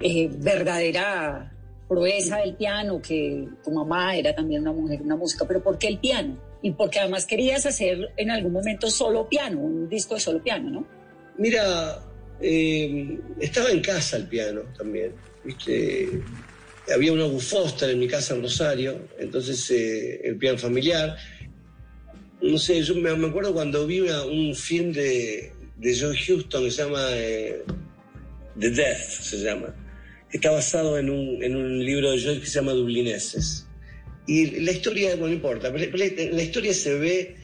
[0.00, 1.55] eh, verdadera
[1.88, 5.88] proeza del piano, que tu mamá era también una mujer, una música, pero ¿por qué
[5.88, 6.36] el piano?
[6.62, 10.70] Y porque además querías hacer en algún momento solo piano, un disco de solo piano,
[10.70, 10.86] ¿no?
[11.38, 12.02] Mira,
[12.40, 15.12] eh, estaba en casa el piano también,
[15.44, 16.20] ¿viste?
[16.92, 21.16] Había una Foster en mi casa en Rosario, entonces eh, el piano familiar
[22.40, 27.08] no sé, yo me, acuerdo cuando vi un film de, John Huston que se llama
[27.12, 27.64] eh,
[28.58, 29.74] The Death, se llama,
[30.30, 33.66] está basado en un, en un libro de Joyce que se llama Dublineses.
[34.26, 37.36] Y la historia, bueno, no importa, la historia se ve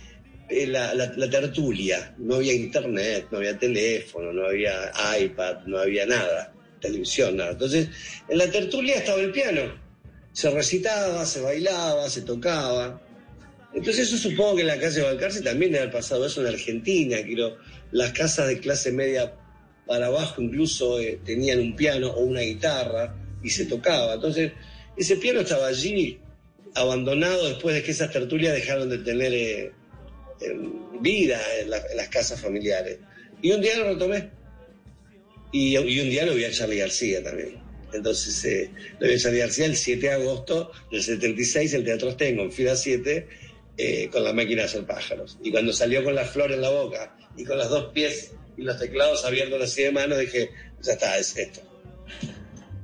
[0.48, 6.06] eh, la, la, tertulia, no había internet, no había teléfono, no había iPad, no había
[6.06, 7.52] nada, televisión, nada.
[7.52, 7.88] Entonces,
[8.28, 9.62] en la tertulia estaba el piano,
[10.32, 13.00] se recitaba, se bailaba, se tocaba.
[13.72, 17.54] Entonces eso supongo que en la calle Balcarce también haber pasado eso en Argentina, que
[17.92, 19.34] las casas de clase media
[19.86, 24.14] para abajo incluso eh, tenían un piano o una guitarra y se tocaba.
[24.14, 24.52] Entonces
[24.96, 26.18] ese piano estaba allí
[26.74, 29.72] abandonado después de que esas tertulias dejaron de tener eh,
[31.00, 32.98] vida en, las casas familiares.
[33.40, 34.30] Y un día lo retomé.
[35.52, 37.60] Y, un día lo vi a Charlie García también.
[37.92, 42.12] Entonces, eh, lo vi a Charlie García el 7 de agosto del 76, el Teatro
[42.12, 43.28] Stengo, en Fila 7,
[43.76, 45.38] eh, con la máquina de hacer pájaros.
[45.42, 48.62] Y cuando salió con la flor en la boca y con los dos pies y
[48.62, 50.50] los teclados abiertos así de mano, dije,
[50.82, 51.60] ya está, es esto.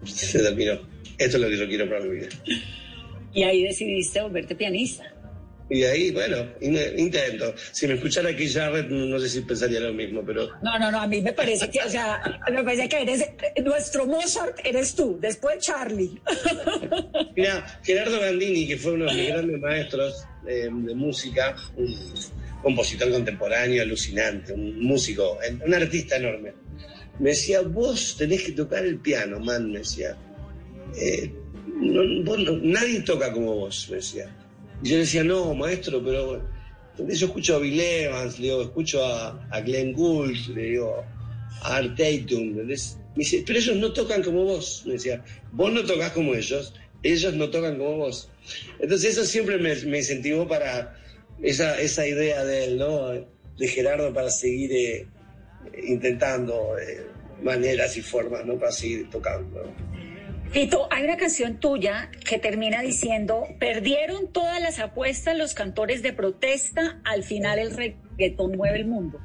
[0.04, 0.74] Se terminó.
[1.18, 2.28] Esto es lo que yo quiero para mi vida.
[3.34, 5.04] Y ahí decidiste volverte pianista.
[5.70, 7.54] Y ahí, bueno, intento.
[7.72, 10.48] Si me escuchara aquí Jarrett, no sé si pensaría lo mismo, pero...
[10.62, 13.28] No, no, no, a mí me parece que, o sea, me parece que eres,
[13.62, 16.20] nuestro Mozart eres tú, después Charlie.
[17.36, 21.94] Mira, Gerardo Gandini, que fue uno de mis grandes maestros de, música, un
[22.62, 26.54] compositor contemporáneo alucinante, un músico, un artista enorme,
[27.18, 30.16] me decía, vos tenés que tocar el piano, man, me decía.
[30.96, 31.30] Eh,
[32.62, 34.34] nadie toca como vos, me decía
[34.82, 36.42] y yo decía, no, maestro, pero
[36.98, 41.04] yo escucho a Bill Evans, le digo, escucho a, Glenn Gould, le digo,
[41.62, 42.64] a Art Tatum, Me
[43.16, 44.82] dice, pero ellos no tocan como vos.
[44.86, 48.30] Me decía, vos no tocas como ellos, ellos no tocan como vos.
[48.78, 50.96] Entonces eso siempre me, me incentivó para
[51.42, 53.10] esa, esa idea de él, ¿no?
[53.10, 55.06] De Gerardo para seguir eh,
[55.86, 57.06] intentando eh,
[57.42, 58.56] maneras y formas, ¿no?
[58.58, 59.72] Para seguir tocando.
[60.52, 66.14] Tito, hay una canción tuya que termina diciendo, perdieron todas las apuestas los cantores de
[66.14, 69.20] protesta, al final el reggaetón mueve el mundo,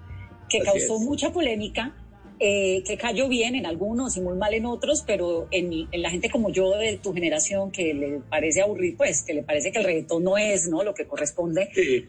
[0.49, 1.95] que causó mucha polémica,
[2.39, 6.29] eh, que cayó bien en algunos y muy mal en otros, pero en, la gente
[6.29, 9.85] como yo de tu generación que le parece aburrido, pues que le parece que el
[9.85, 11.69] reggaetón no es no lo que corresponde.
[11.73, 12.05] Sí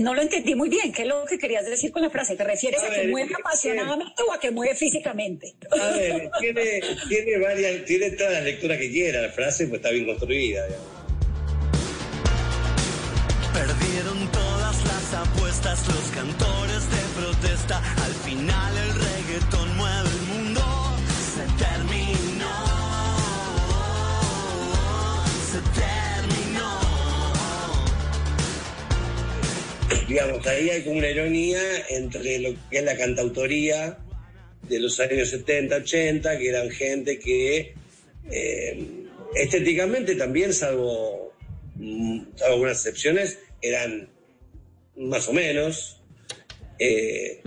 [0.00, 0.92] no lo entendí muy bien.
[0.92, 2.36] ¿Qué es lo que querías decir con la frase?
[2.36, 5.54] ¿Te refieres a, que mueve apasionadamente o a que mueve físicamente?
[5.70, 9.22] A ver, tiene, tiene varias, tiene todas las lecturas que quiera.
[9.22, 10.64] La frase pues está bien construida.
[13.52, 17.78] Perdieron todas las apuestas los cantores de protesta.
[17.78, 19.67] Al final el reggaetón
[30.08, 33.98] digamos, ahí hay como una ironía entre lo que es la cantautoría
[34.62, 37.74] de los años 70, 80, que eran gente que
[38.30, 38.86] eh,
[39.34, 41.34] estéticamente también, salvo,
[41.76, 44.08] mm, salvo algunas excepciones, eran
[44.96, 46.00] más o menos.
[46.78, 47.42] Eh,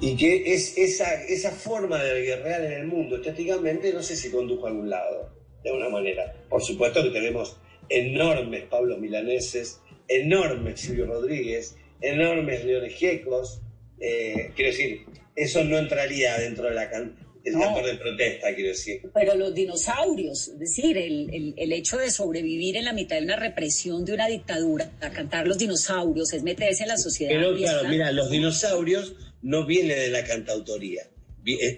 [0.00, 4.30] y que es esa, esa forma de guerrear en el mundo estéticamente no sé si
[4.30, 5.30] condujo a algún lado,
[5.62, 6.34] de alguna manera.
[6.48, 7.56] Por supuesto que tenemos
[7.88, 13.60] enormes Pablos milaneses enormes Silvio Rodríguez, enormes Leones Giecos.
[14.00, 15.04] Eh, quiero decir,
[15.36, 17.60] eso no entraría dentro de la can el No.
[17.60, 19.00] cantor de protesta, quiero decir.
[19.14, 23.22] Pero los dinosaurios, es decir, el, el- el hecho de sobrevivir en la mitad de
[23.22, 27.32] una represión de una dictadura, a cantar los dinosaurios, es meterse en la sociedad.
[27.32, 31.04] Pero claro, mira, los dinosaurios no viene de la cantautoría.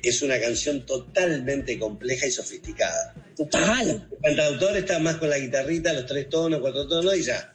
[0.03, 3.15] Es una canción totalmente compleja y sofisticada.
[3.37, 4.09] Total.
[4.25, 7.55] El cantautor está más con la guitarrita, los tres tonos, cuatro tonos y ya.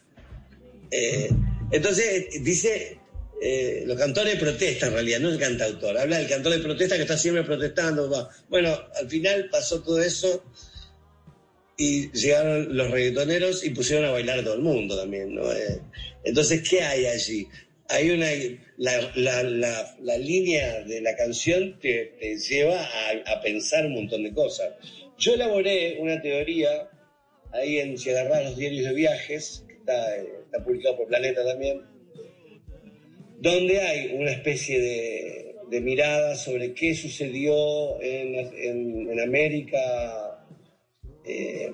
[0.91, 1.29] Eh,
[1.71, 2.99] entonces, dice,
[3.41, 5.97] eh, los cantores protestan en realidad, no el cantautor.
[5.97, 8.29] Habla del cantor de protesta que está siempre protestando.
[8.49, 10.43] Bueno, al final pasó todo eso
[11.77, 15.51] y llegaron los reggaetoneros y pusieron a bailar a todo el mundo también, ¿no?
[15.51, 15.81] Eh,
[16.23, 17.47] entonces, ¿qué hay allí?
[17.89, 18.27] Hay una...
[18.77, 22.81] La, la- la- la línea de la canción te, te lleva
[23.25, 24.73] a, pensar un montón de cosas.
[25.17, 26.89] Yo elaboré una teoría
[27.53, 31.81] ahí en Si agarrás los diarios de viajes, está, publicado por Planeta también,
[33.39, 40.45] donde hay una especie de, mirada sobre qué sucedió en, América,
[41.25, 41.69] eh,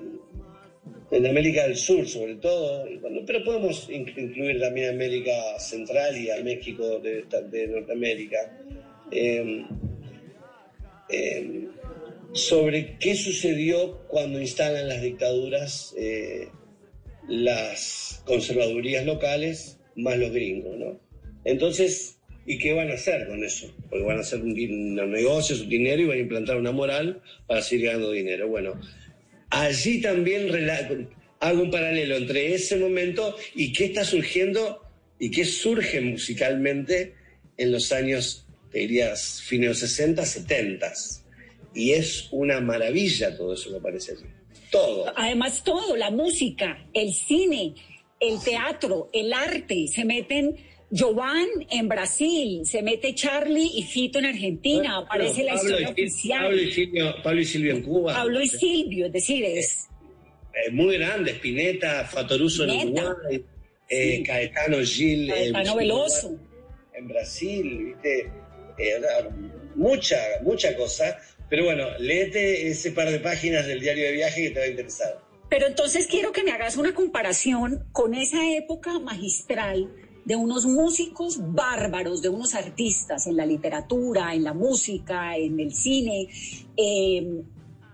[1.12, 2.84] en América del Sur sobre todo,
[3.26, 8.58] pero podemos in- incluir también América Central y a México de, Norteamérica.
[9.12, 9.64] Eh,
[11.10, 11.68] eh,
[12.32, 16.48] sobre qué sucedió cuando instalan las dictaduras eh,
[17.28, 21.00] las conservadurías locales más los gringos, ¿no?
[21.44, 23.74] Entonces, ¿y qué van a hacer con eso?
[23.90, 24.54] Porque van a hacer un,
[24.94, 28.48] negocio, su dinero y van a implantar una moral para seguir ganando dinero.
[28.48, 28.80] Bueno,
[29.50, 30.50] allí también
[31.40, 34.82] hago un paralelo entre ese momento y qué está surgiendo
[35.18, 37.14] y qué surge musicalmente
[37.56, 40.92] en los años, te dirías, fines de los 60, 70.
[41.74, 44.26] Y es una maravilla todo eso que aparece allí.
[44.72, 45.12] Todo.
[45.16, 47.74] Además, todo, la música, el cine,
[48.18, 50.56] el teatro, el arte, se meten
[50.90, 55.92] Jovan en Brasil, se mete Charlie y Fito en Argentina, aparece la Pablo historia y
[55.92, 56.42] oficial.
[56.44, 58.14] Pablo y, Silvio, Pablo y Silvio en Cuba.
[58.14, 59.88] Pablo y Silvio, es decir, es
[60.54, 62.88] Eh, muy grande, Spinetta, Fatoruso en.
[62.92, 63.44] Uruguay,
[63.88, 64.22] eh, Sí.
[64.22, 66.36] Caetano Gil eh, Caetano Veloso.
[66.94, 68.30] en Brasil, ¿viste?
[68.78, 69.00] Eh,
[69.74, 71.18] mucha, mucha cosa.
[71.52, 74.68] Pero bueno, léete ese par de páginas del diario de viaje que te va a
[74.68, 75.18] interesar.
[75.50, 79.92] Pero entonces quiero que me hagas una comparación con esa época magistral
[80.24, 85.74] de unos músicos bárbaros, de unos artistas en la literatura, en la música, en el
[85.74, 86.26] cine,
[86.78, 87.18] eh,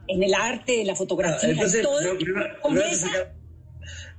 [0.07, 2.01] en el arte, en la fotografía, Ah, Entonces, en todo.
[2.01, 3.35] no, me, va- con me vas a esa- sacar,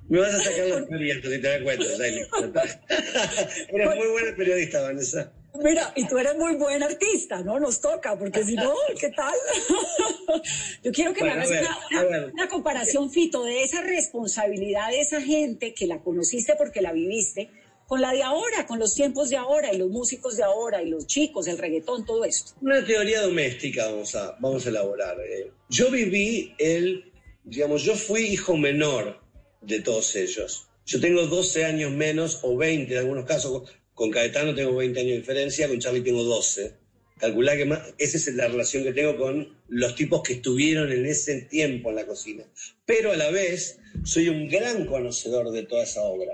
[0.10, 1.86] me vas a sacar los periodistas, si te das cuenta.
[3.69, 5.32] Eres muy buena periodista, Vanessa.
[5.55, 7.59] Mira, y tú eres muy buen artista, ¿no?
[7.59, 9.33] Nos toca, porque si no, ¿qué tal?
[10.83, 11.67] Yo quiero que me Bueno, hagas ver,
[12.07, 16.93] una, una comparación, Fito, de esa responsabilidad de esa gente que la conociste porque la
[16.93, 17.49] viviste,
[17.88, 20.89] con la de ahora, con los tiempos de ahora, y los músicos de ahora, y
[20.89, 22.53] los chicos, el reggaetón, todo esto.
[22.62, 25.17] Una teoría doméstica vamos a, vamos a elaborar.
[25.21, 25.51] eh.
[25.69, 27.12] Yo viví el,
[27.43, 29.19] digamos, yo fui hijo menor
[29.62, 30.67] de todos ellos.
[30.85, 33.63] Yo tengo 12 años menos o 20 en algunos casos.
[33.99, 36.71] Con Caetano tengo 20 años de diferencia, con Charlie tengo 12.
[37.17, 41.05] Calculá que más, esa es la relación que tengo con los tipos que estuvieron en
[41.05, 42.45] ese tiempo en la cocina.
[42.85, 46.31] Pero a la vez soy un gran conocedor de toda esa obra.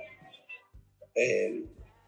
[1.16, 1.64] Eh,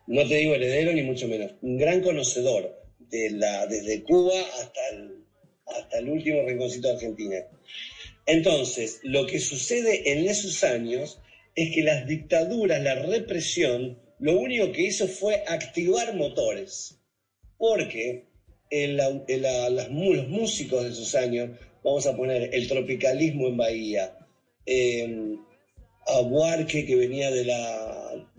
[0.06, 4.90] no te digo heredero ni mucho menos, un gran conocedor de la, desde Cuba hasta
[4.90, 5.24] el,
[5.66, 7.38] hasta el último rinconcito de Argentina.
[8.28, 11.20] Entonces, lo que sucede en esos años
[11.56, 16.96] es que las dictaduras, la represión, lo único que hizo fue activar motores.
[17.58, 18.24] Porque
[18.70, 19.24] en la-
[19.70, 21.50] las los músicos de esos años,
[21.84, 24.18] vamos a poner el tropicalismo en Bahía,
[24.66, 25.36] eh,
[26.06, 28.30] a Huarque que venía de la,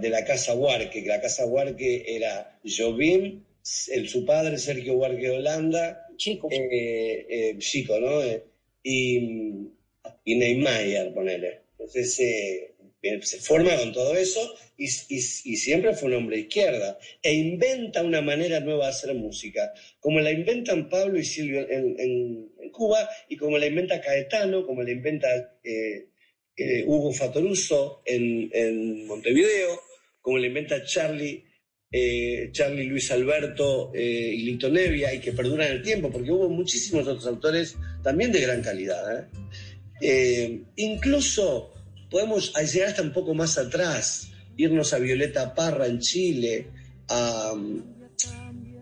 [0.00, 3.44] de la casa Huarque, que la casa Huarque era Jobim,
[3.88, 8.22] el, su padre Sergio Huarque de Holanda, Chicos, eh, eh, chico, ¿no?
[8.22, 8.44] Eh,
[8.82, 9.16] y,
[10.24, 11.60] y Neymar, ponele.
[11.72, 12.20] Entonces
[13.22, 16.98] se forma con todo eso y, siempre fue un hombre de izquierda.
[17.22, 22.50] E inventa una manera nueva de hacer música, como la inventan Pablo y Silvio en,
[22.72, 25.28] Cuba y como la inventa Caetano, como la inventa
[25.62, 26.06] eh,
[26.56, 29.78] eh, Hugo Fatoruso en, en Montevideo,
[30.22, 31.44] como la inventa Charlie
[31.94, 37.06] eh, Charlie Luis Alberto y Lito Nevia y que perduran el tiempo, porque hubo muchísimos
[37.06, 39.28] otros autores también de gran calidad.
[40.76, 41.71] incluso
[42.12, 46.68] podemos llegar hasta un poco más atrás, irnos a Violeta Parra en Chile,
[47.08, 47.54] a,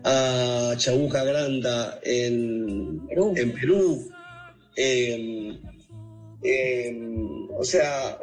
[0.03, 3.33] a Chabuca Granda en Perú.
[3.35, 4.11] en Perú.
[4.75, 5.57] eh,
[6.43, 6.99] eh,
[7.57, 8.19] o sea,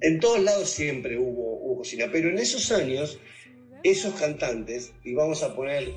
[0.00, 3.18] En todos lados siempre hubo, hubo cocina, pero en esos años,
[3.82, 5.92] esos cantantes, y vamos a poner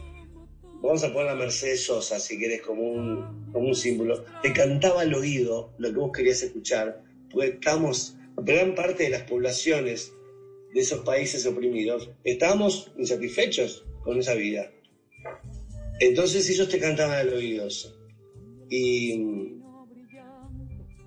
[0.82, 5.01] vamos a poner a Mercedes Sosa, si querés, como un, como un símbolo, te cantaba
[5.01, 7.03] al oído lo que vos querías escuchar,
[7.44, 10.14] estamos, gran parte de las poblaciones
[10.74, 14.72] de esos países oprimidos, estábamos insatisfechos con esa vida.
[16.00, 17.68] Entonces ellos te cantaban al oído
[18.70, 19.14] Y,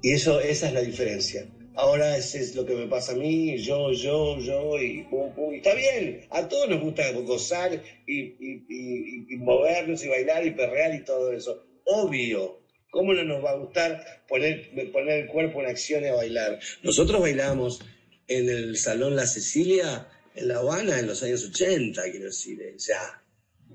[0.02, 3.56] y eso, esa es la diferencia ahora ese es lo que me pasa a mí,
[3.58, 8.20] yo, yo, yo, y pum, pum, y está bien, a todos nos gusta gozar y,
[8.38, 12.61] y, movernos y bailar y perrear y todo eso, obvio.
[12.92, 16.60] ¿Cómo no nos va a gustar poner, el cuerpo en acción y bailar?
[16.82, 17.80] Nosotros bailamos
[18.28, 22.74] en el Salón La Cecilia, en La Habana, en los años 80, quiero decir, eh,
[22.76, 23.24] ya.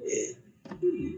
[0.06, 0.36] Eh,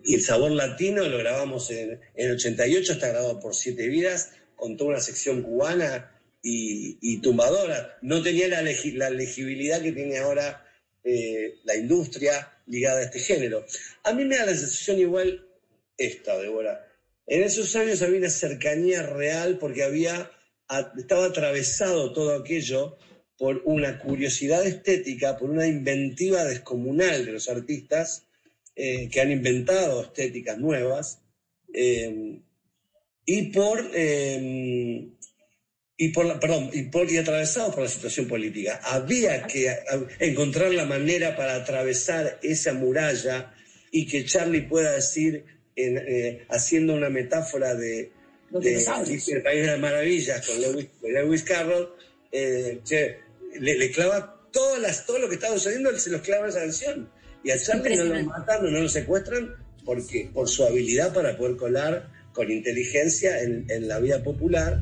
[0.05, 4.77] y el sabor latino lo grabamos en, en 88, está grabado por Siete Vidas, con
[4.77, 6.09] toda una sección cubana
[6.41, 7.97] y, tumbadora.
[8.01, 10.65] No tenía la, legibilidad que tiene ahora
[11.03, 13.65] eh, la industria ligada a este género.
[14.03, 15.49] A mí me da la sensación igual
[15.97, 16.88] esta, Débora.
[17.31, 20.31] En esos años había una cercanía real porque había,
[20.97, 22.97] estaba atravesado todo aquello
[23.37, 28.25] por una curiosidad estética, por una inventiva descomunal de los artistas
[28.75, 31.21] eh, que han inventado estéticas nuevas
[31.71, 32.41] eh,
[33.25, 33.91] y por
[36.01, 38.79] y por perdón, y, por, atravesados por la situación política.
[38.83, 39.69] Había que
[40.19, 43.53] encontrar la manera para atravesar esa muralla
[43.91, 48.11] y que Charlie pueda decir, eh, haciendo una metáfora de,
[48.51, 50.61] de, El País de las Maravillas con
[51.13, 51.89] Lewis, Carroll,
[52.31, 52.79] eh,
[53.59, 57.09] le, clava todas las, todo lo que estaba sucediendo, él se los clava esa canción.
[57.43, 59.55] Y a Charlie no lo matan, no lo secuestran,
[59.85, 64.81] porque, por su habilidad para poder colar con inteligencia en, en la vida popular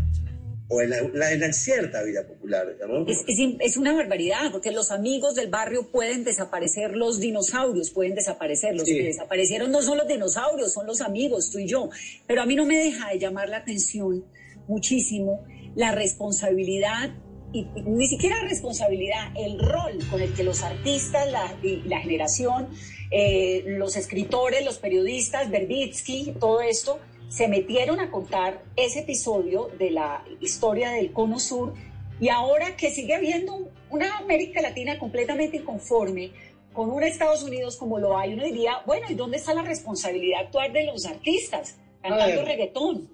[0.69, 2.67] o en la, cierta vida popular.
[3.07, 3.23] Es,
[3.59, 8.83] es, una barbaridad, porque los amigos del barrio pueden desaparecer, los dinosaurios pueden desaparecer, los
[8.83, 11.89] que desaparecieron no son los dinosaurios, son los amigos, tú y yo.
[12.27, 14.25] Pero a mí no me deja de llamar la atención
[14.67, 15.45] muchísimo
[15.75, 17.11] la responsabilidad
[17.53, 21.55] y, ni siquiera responsabilidad, el rol con el que los artistas, la,
[21.85, 22.67] la generación,
[23.09, 26.99] eh, los escritores, los periodistas, Berbitsky, todo esto,
[27.29, 31.73] se metieron a contar ese episodio de la historia del Cono Sur
[32.19, 36.31] y ahora que sigue habiendo una América Latina completamente inconforme
[36.73, 40.41] con un Estados Unidos como lo hay, uno diría, bueno, ¿y dónde está la responsabilidad
[40.41, 43.09] actual de los artistas cantando reggaetón?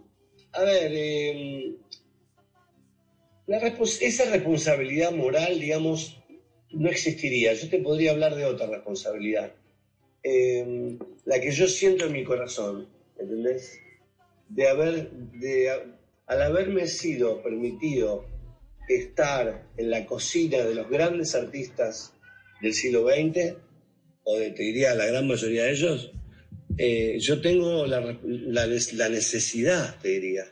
[0.51, 1.75] A ver, em,
[4.01, 6.21] esa responsabilidad moral, digamos,
[6.71, 7.53] no existiría.
[7.53, 9.53] Yo te podría hablar de otra responsabilidad,
[10.23, 13.79] em, la que yo siento en mi corazón, ¿entendés?
[14.49, 15.71] De haber, de,
[16.27, 18.25] al haberme sido permitido
[18.87, 22.13] estar en la cocina de los grandes artistas
[22.61, 23.55] del siglo XX,
[24.23, 26.11] o de, te diría la gran mayoría de ellos,
[26.77, 30.45] eh, yo tengo la, la, necesidad, te diría,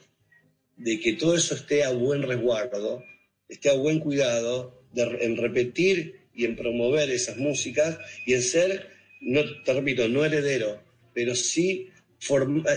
[0.78, 3.04] de que todo eso esté a buen resguardo,
[3.50, 8.89] esté a buen cuidado, en repetir y en promover esas músicas y en ser,
[9.22, 10.82] no, te repito, no heredero,
[11.14, 11.91] pero sí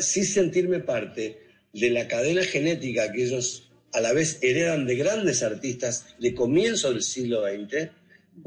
[0.01, 1.39] sí sentirme parte
[1.73, 6.91] de la cadena genética que ellos a la vez heredan de grandes artistas de comienzo
[6.91, 7.91] del siglo XX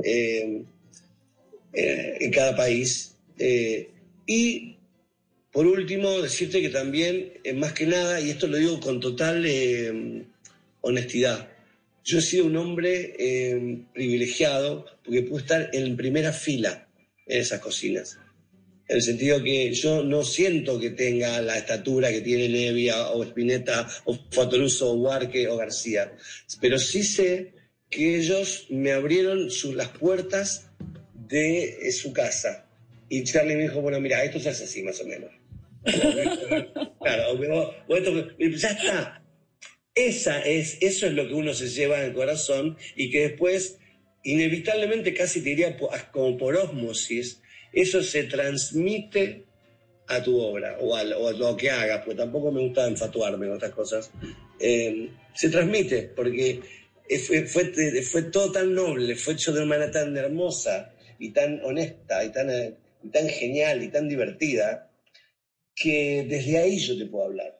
[0.03, 0.63] eh,
[1.73, 3.15] eh, en cada país.
[3.37, 3.89] Eh,
[4.25, 4.75] y
[5.51, 9.45] por último, decirte que también, más que nada, y esto lo digo con total
[10.81, 11.49] honestidad,
[12.03, 16.87] yo he sido un hombre privilegiado porque pude estar en primera fila
[17.25, 18.19] en esas cocinas
[18.87, 23.23] en el sentido que yo no siento que tenga la estatura que tiene Nevia o
[23.23, 26.13] Spinetta o Fatoruso o Huarque o García,
[26.61, 27.53] pero sí sé
[27.89, 30.69] que ellos me abrieron las puertas
[31.13, 32.65] de su casa.
[33.09, 35.31] Y Charlie me dijo, bueno, mira, esto se hace así más o menos.
[36.99, 37.39] claro,
[38.57, 39.23] ya está.
[39.95, 43.79] Esa es, eso es lo que uno se lleva en el corazón y que después,
[44.23, 45.77] inevitablemente, casi te diría
[46.11, 47.41] como por osmosis,
[47.73, 49.43] eso se transmite
[50.07, 53.71] a tu obra o a, lo que hagas, porque tampoco me gusta enfatuarme con estas
[53.71, 54.11] cosas.
[54.59, 56.61] Eh, se transmite porque
[57.25, 57.45] fue,
[58.01, 62.31] fue, todo tan noble, fue hecho de una manera tan hermosa y tan honesta y
[62.31, 62.47] tan,
[63.11, 64.89] tan genial y tan divertida
[65.75, 67.56] que desde ahí yo te puedo hablar.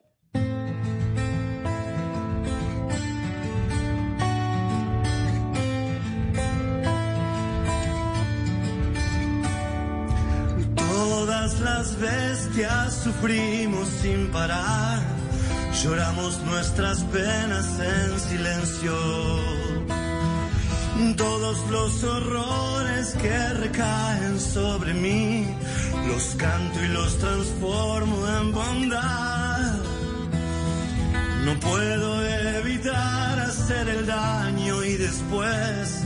[11.98, 15.00] Las bestias sufrimos sin parar,
[15.82, 18.92] lloramos nuestras penas en silencio.
[21.16, 25.46] todos los horrores que recaen sobre mí,
[26.06, 29.74] los canto y los transformo en bondad.
[31.44, 32.26] No puedo
[32.58, 36.02] evitar hacer el daño y después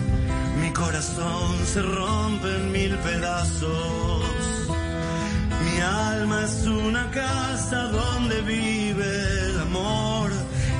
[0.60, 4.41] mi corazón se rompe en mil pedazos.
[5.82, 10.30] Alma es una casa donde vive el amor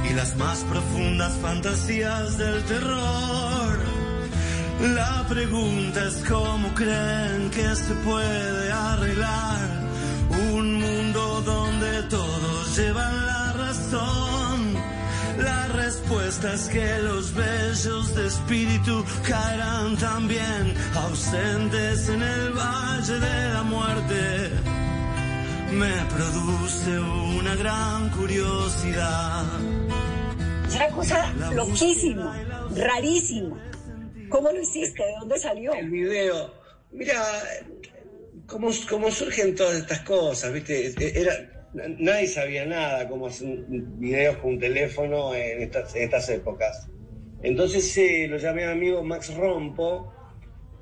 [0.09, 3.79] y las más profundas fantasías del terror.
[4.95, 9.69] La pregunta es cómo creen que se puede arreglar
[10.53, 14.75] un mundo donde todos llevan la razón.
[15.39, 23.55] La respuesta es que los besos de espíritu caerán también ausentes en el valle de
[23.55, 24.82] la muerte.
[25.73, 27.01] Me produce
[27.39, 29.45] una gran curiosidad.
[30.69, 33.73] Es una cosa loquísima, rarísima.
[34.29, 35.03] ¿Cómo lo hiciste?
[35.03, 35.73] ¿De dónde salió?
[35.73, 36.53] El video.
[36.91, 37.25] Mira,
[38.47, 40.93] cómo, cómo surgen todas estas cosas, ¿viste?
[41.19, 41.33] Era,
[41.73, 46.87] nadie sabía nada cómo hacer videos con un teléfono en estas, en estas épocas.
[47.43, 50.13] Entonces eh, lo llamé a mi amigo Max Rompo,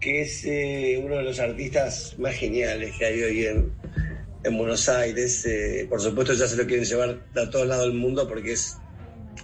[0.01, 3.73] que es eh, uno de los artistas más geniales que hay hoy en,
[4.45, 5.45] en Buenos Aires.
[5.47, 8.77] Eh, por supuesto ya se lo quieren llevar a todos lados del mundo porque es,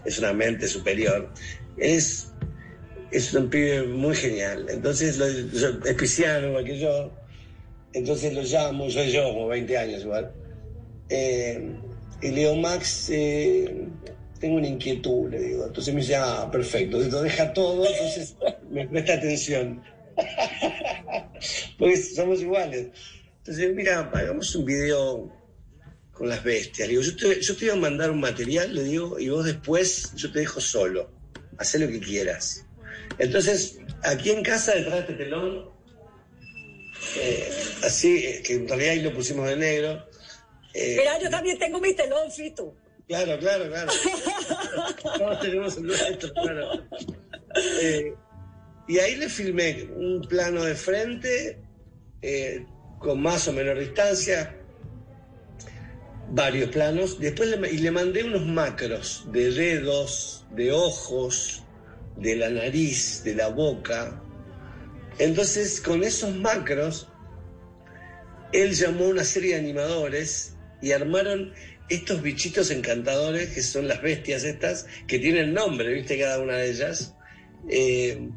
[0.05, 1.32] es una mente superior.
[1.76, 2.28] Es,
[3.11, 4.66] es un pibe muy genial.
[4.68, 7.12] Entonces lo, yo- es pisciano igual que yo.
[7.92, 10.32] Entonces lo llamo, soy yo, como 20 años igual.
[11.09, 11.72] Eh,
[12.20, 13.86] y le digo, Max, eh,
[14.40, 15.66] tengo una inquietud, le digo.
[15.66, 18.36] Entonces me dice, ah, perfecto, lo deja todo, entonces
[18.70, 19.82] me presta atención.
[21.78, 22.88] pues somos iguales.
[23.47, 25.32] Entonces, mira, hagamos un video
[26.11, 26.88] con las bestias.
[26.88, 29.44] Le digo, yo te, yo te voy a mandar un material, le digo, y vos
[29.44, 31.12] después yo te dejo solo.
[31.57, 32.66] Haz lo que quieras.
[33.20, 35.70] Entonces, aquí en casa, detrás de este telón,
[37.18, 37.49] eh,
[37.84, 40.05] así, eh, que en realidad ahí lo pusimos de negro.
[40.74, 42.74] eh, Mira, yo también tengo mi telón, Fito.
[43.07, 43.92] Claro, claro, claro.
[45.18, 46.82] Todos tenemos el nuestro, claro.
[47.80, 48.12] Eh,
[48.88, 51.61] y ahí le filmé un plano de frente,
[52.99, 54.57] con más o menor distancia,
[56.30, 57.18] varios planos.
[57.18, 61.62] Después y le mandé unos macros de dedos, de ojos,
[62.16, 64.20] de la nariz, de la boca.
[65.18, 67.09] Entonces, con esos macros,
[68.53, 71.53] él llamó a una serie de animadores y armaron
[71.88, 76.70] estos bichitos encantadores que son las bestias estas, que tienen nombre, viste, cada una de
[76.70, 77.14] ellas.
[77.68, 78.28] Eh,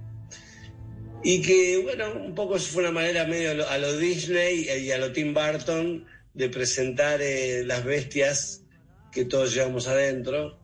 [1.24, 4.92] y que, bueno, un poco fue una manera medio a lo, a lo Disney y
[4.92, 8.64] a lo Tim Burton de presentar eh, las bestias
[9.12, 10.60] que todos llevamos adentro.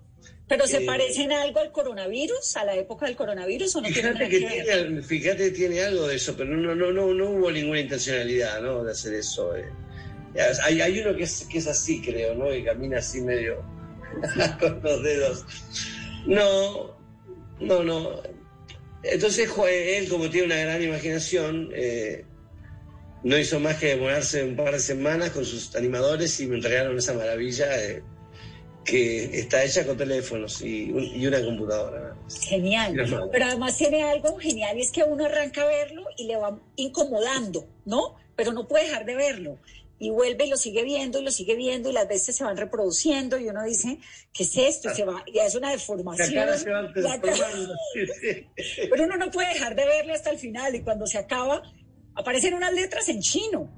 [0.48, 4.14] ¿Pero se Eh, parecen algo al coronavirus, a la época del coronavirus o no tienen
[4.14, 4.64] Fíjate nada que, que ver?
[4.64, 8.62] tiene, fíjate que tiene algo de eso, pero no, no, no, no hubo ninguna intencionalidad
[8.62, 8.84] ¿no?
[8.84, 9.56] de hacer eso.
[9.58, 9.66] eh.
[10.64, 12.50] Hay, hay uno que es, que es así, creo, ¿no?
[12.50, 13.64] que camina así medio
[14.60, 15.46] con los dedos.
[16.28, 16.98] No,
[17.60, 18.22] no, no.
[19.12, 22.26] Entonces él, como tiene una gran imaginación, eh,
[23.24, 26.98] no hizo más que demorarse un par de semanas con sus animadores y me entregaron
[26.98, 28.04] esa maravilla eh,
[28.84, 32.16] que está hecha con teléfonos y, un- y una computadora.
[32.48, 32.96] Genial.
[33.32, 36.60] Pero además tiene algo genial y es que uno arranca a verlo y le va
[36.76, 38.16] incomodando, ¿no?
[38.36, 39.58] Pero no puede dejar de verlo.
[39.98, 42.58] Y vuelve y lo sigue viendo y lo sigue viendo y las bestias se van
[42.58, 43.98] reproduciendo y uno dice,
[44.34, 44.92] ¿qué es esto?
[44.92, 46.34] Y se va, y es una La deformación.
[46.34, 46.92] cara se va La
[47.22, 47.38] cara-.
[48.90, 51.62] Pero uno no puede dejar de verlo hasta el final y cuando se acaba
[52.14, 53.70] aparecen unas letras en chino,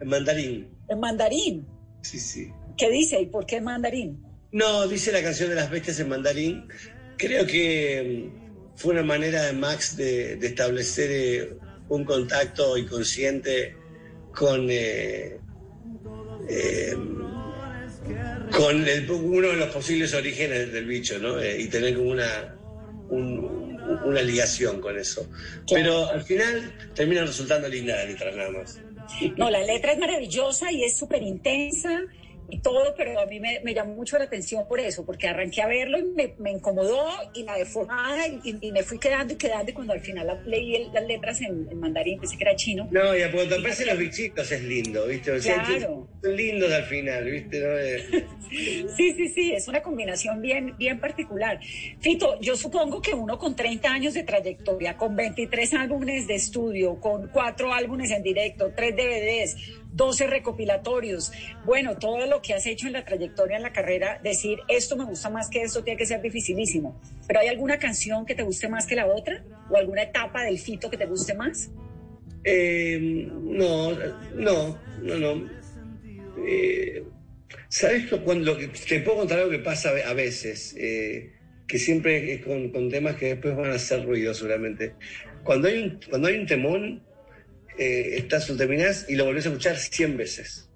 [0.00, 0.68] En mandarín.
[0.88, 1.66] en mandarín.
[2.02, 2.50] Sí, sí.
[2.76, 4.22] ¿Qué dice y por qué en mandarín?
[4.50, 6.68] No, dice la canción de las bestias en mandarín.
[7.16, 11.56] Creo que mm, fue una manera de Max de, de establecer eh,
[11.88, 13.76] un contacto inconsciente
[14.34, 15.38] con, eh,
[16.48, 16.94] eh,
[18.56, 21.40] con el- uno de los posibles orígenes del bicho, ¿no?
[21.40, 22.54] Eh, y tener como una,
[23.08, 25.28] un- una ligación con eso.
[25.68, 28.80] Pero al final termina resultando linda la letra nada más.
[29.36, 32.00] No, la letra es maravillosa y es súper intensa
[32.52, 35.62] y todo, pero a mí me, me llamó mucho la atención por eso, porque arranqué
[35.62, 39.36] a verlo y me, me incomodó y la deformada y, y me fui quedando y
[39.36, 42.44] quedando y cuando al final la- leí el- las letras en, en mandarín, pensé que
[42.44, 42.86] era chino.
[42.90, 45.30] No, y cuando aparecen los bichitos es lindo, ¿viste?
[45.32, 46.08] O sea, Claro.
[46.22, 47.60] Son lindos al final, ¿viste?
[47.60, 48.22] ¿No?
[48.52, 51.58] Sí, sí, sí, es una combinación bien, bien particular.
[52.00, 57.00] Fito, yo supongo que uno con 30 años de trayectoria, con 23 álbumes de estudio,
[57.00, 59.56] con cuatro álbumes en directo, tres DVDs,
[59.92, 61.32] 12 recopilatorios.
[61.64, 65.04] Bueno, todo lo que has hecho en la trayectoria, en la carrera, decir esto me
[65.04, 67.00] gusta más que esto tiene que ser dificilísimo.
[67.26, 69.44] ¿Pero hay alguna canción que te guste más que la otra?
[69.70, 71.70] ¿O alguna etapa del fito que te guste más?
[72.44, 73.92] Eh, no,
[74.34, 75.50] no, no, no.
[76.46, 77.04] Eh,
[77.68, 80.74] ¿Sabes cuando te puedo contar algo que pasa a veces?
[80.78, 81.32] Eh,
[81.66, 84.94] que siempre es con, con, temas que después van a hacer ruido seguramente.
[85.42, 87.02] Cuando hay un, cuando hay un temón,
[87.78, 90.68] eh, estás, lo terminás y lo volvés a escuchar 100 veces.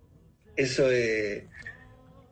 [0.57, 1.47] Eso, eh,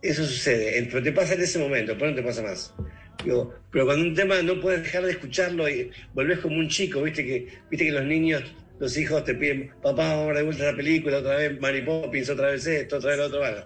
[0.02, 2.74] eso sucede, pero te pasa en ese momento, pero no te pasa más.
[3.22, 7.02] Digo, pero cuando un tema no puedes dejar de escucharlo y volvés como un chico,
[7.02, 8.42] viste que, viste que los niños,
[8.78, 12.28] los hijos te piden, papá, vamos a de vuelta la película, otra vez Mary Poppins,
[12.28, 13.38] otra vez esto, otra vez lo otro.
[13.38, 13.64] Bueno,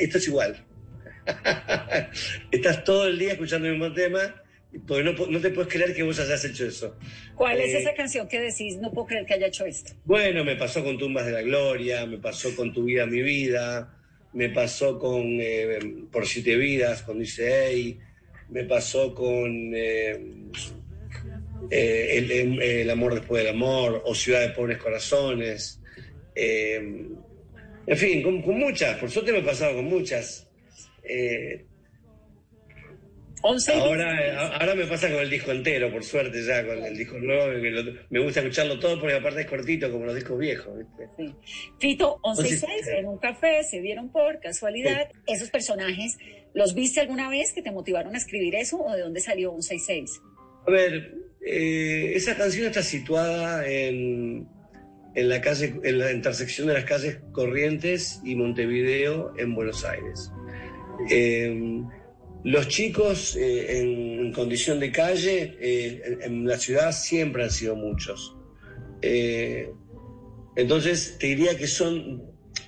[0.00, 0.64] esto es igual.
[2.50, 4.34] Estás todo el día escuchando el mismo tema
[4.86, 6.96] porque no, no, te puedes creer que vos hayas hecho eso.
[7.34, 9.92] ¿Cuál es eh, esa canción que decís, no puedo creer que haya hecho esto?
[10.04, 13.96] Bueno, me pasó con Tumbas de la Gloria, me pasó con Tu vida, mi vida,
[14.34, 15.78] me pasó con eh,
[16.12, 17.98] Por siete vidas, con dice hey,
[18.50, 20.20] me pasó con eh,
[21.70, 25.80] el, el, amor después del amor, o Ciudad de pobres corazones.
[26.34, 27.16] en
[27.96, 30.46] fin, con, con, muchas, por suerte me he pasado con muchas.
[33.42, 37.46] Ahora, ahora me pasa con el disco entero, por suerte ya, con el disco nuevo,
[38.10, 40.76] me gusta escucharlo todo porque aparte es cortito como los discos viejos.
[40.76, 41.34] ¿viste?
[41.78, 45.08] Fito, 11 y 6, en un café, se vieron por casualidad.
[45.26, 46.18] ¿Esos personajes
[46.54, 49.74] los viste alguna vez que te motivaron a escribir eso o de dónde salió 11
[49.74, 50.20] y 6?
[50.66, 51.14] A ver,
[51.46, 54.48] eh, esa canción está situada en,
[55.14, 60.30] en la calle, en la intersección de las calles Corrientes y Montevideo en Buenos Aires.
[61.10, 61.84] Eh,
[62.44, 68.36] los chicos eh, en, condición de calle eh, en, la ciudad siempre han sido muchos.
[69.02, 69.70] Eh,
[70.56, 72.22] entonces te diría que son,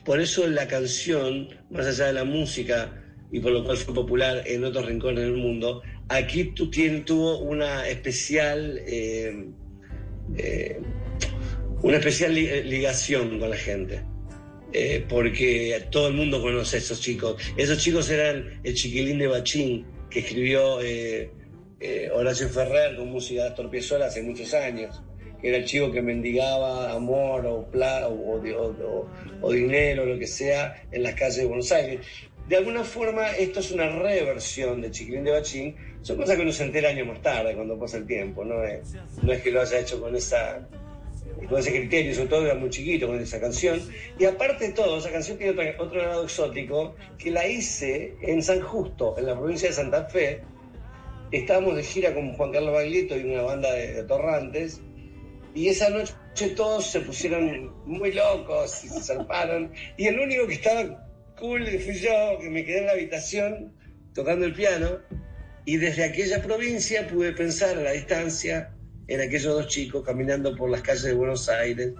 [0.04, 2.96] por eso la canción, más allá de la música
[3.30, 6.70] y por lo cual fue popular en otros rincones del mundo, aquí tú
[7.04, 8.80] tuvo una especial,
[11.82, 14.09] una especial ligación con la gente.
[14.72, 17.42] Eh, porque todo el mundo conoce a esos chicos.
[17.56, 21.30] Esos chicos eran el chiquilín de Bachín, que escribió eh,
[21.80, 25.02] eh, Horacio Ferrer con música de Astor hace muchos años,
[25.42, 28.40] era el chico que mendigaba amor o, plata o,
[29.40, 32.06] o, dinero, lo que sea, en las calles de Buenos Aires.
[32.48, 35.76] De alguna forma, esto es una reversión de Chiquilín de Bachín.
[36.02, 38.44] Son cosas que uno se entera años más tarde, cuando pasa el tiempo.
[38.44, 38.92] No es,
[39.22, 40.68] no es que lo haya hecho con esa
[41.48, 43.80] con ese criterio, sobre todo era muy chiquito con esa canción.
[44.18, 48.42] Y aparte de todo, esa canción tiene otro, otro lado exótico, que la hice en
[48.42, 50.42] San Justo, en la provincia de Santa Fe.
[51.32, 54.80] Estábamos de gira con Juan Carlos Baglietto y una banda de, torrantes,
[55.54, 56.14] y esa noche
[56.56, 61.08] todos se pusieron muy locos y se zarparon, y el único que estaba
[61.38, 63.72] cool fui yo, que me quedé en la habitación
[64.12, 64.98] tocando el piano,
[65.64, 68.74] y desde aquella provincia pude pensar a la distancia
[69.10, 71.92] en aquellos dos chicos caminando por las calles de Buenos Aires,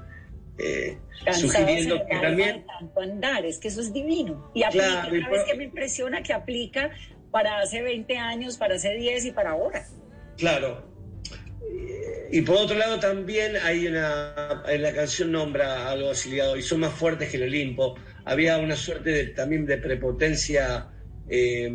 [0.59, 0.97] eh,
[1.33, 2.65] sugiriendo que también...
[2.67, 4.51] Tanto andar, es que eso es divino.
[4.55, 6.91] Y aplica, claro, que me impresiona que aplica
[7.33, 9.85] para hace 20 años, para hace 10 y para ahora.
[10.37, 10.89] Claro.
[12.33, 16.63] Y por otro lado también hay una, en la canción nombra algo así ligado, y
[16.63, 17.97] son más fuertes que el Olimpo.
[18.25, 20.91] Había una suerte de, también de prepotencia
[21.29, 21.69] eh,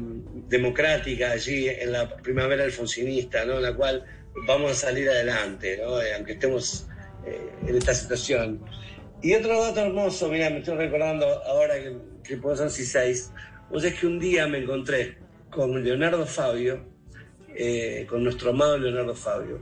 [0.47, 3.57] democrática allí en la primavera alfonsinista, ¿no?
[3.57, 4.05] en la cual
[4.47, 6.01] vamos a salir adelante, ¿no?
[6.01, 6.88] Eh, aunque estemos
[7.25, 8.63] eh, en esta situación.
[9.21, 13.31] Y otro dato hermoso, mira, me estoy recordando ahora que, que puedo ser 6,
[13.71, 15.17] o sea, es que un día me encontré
[15.49, 16.86] con Leonardo Fabio,
[17.55, 19.61] eh, con nuestro amado Leonardo Fabio,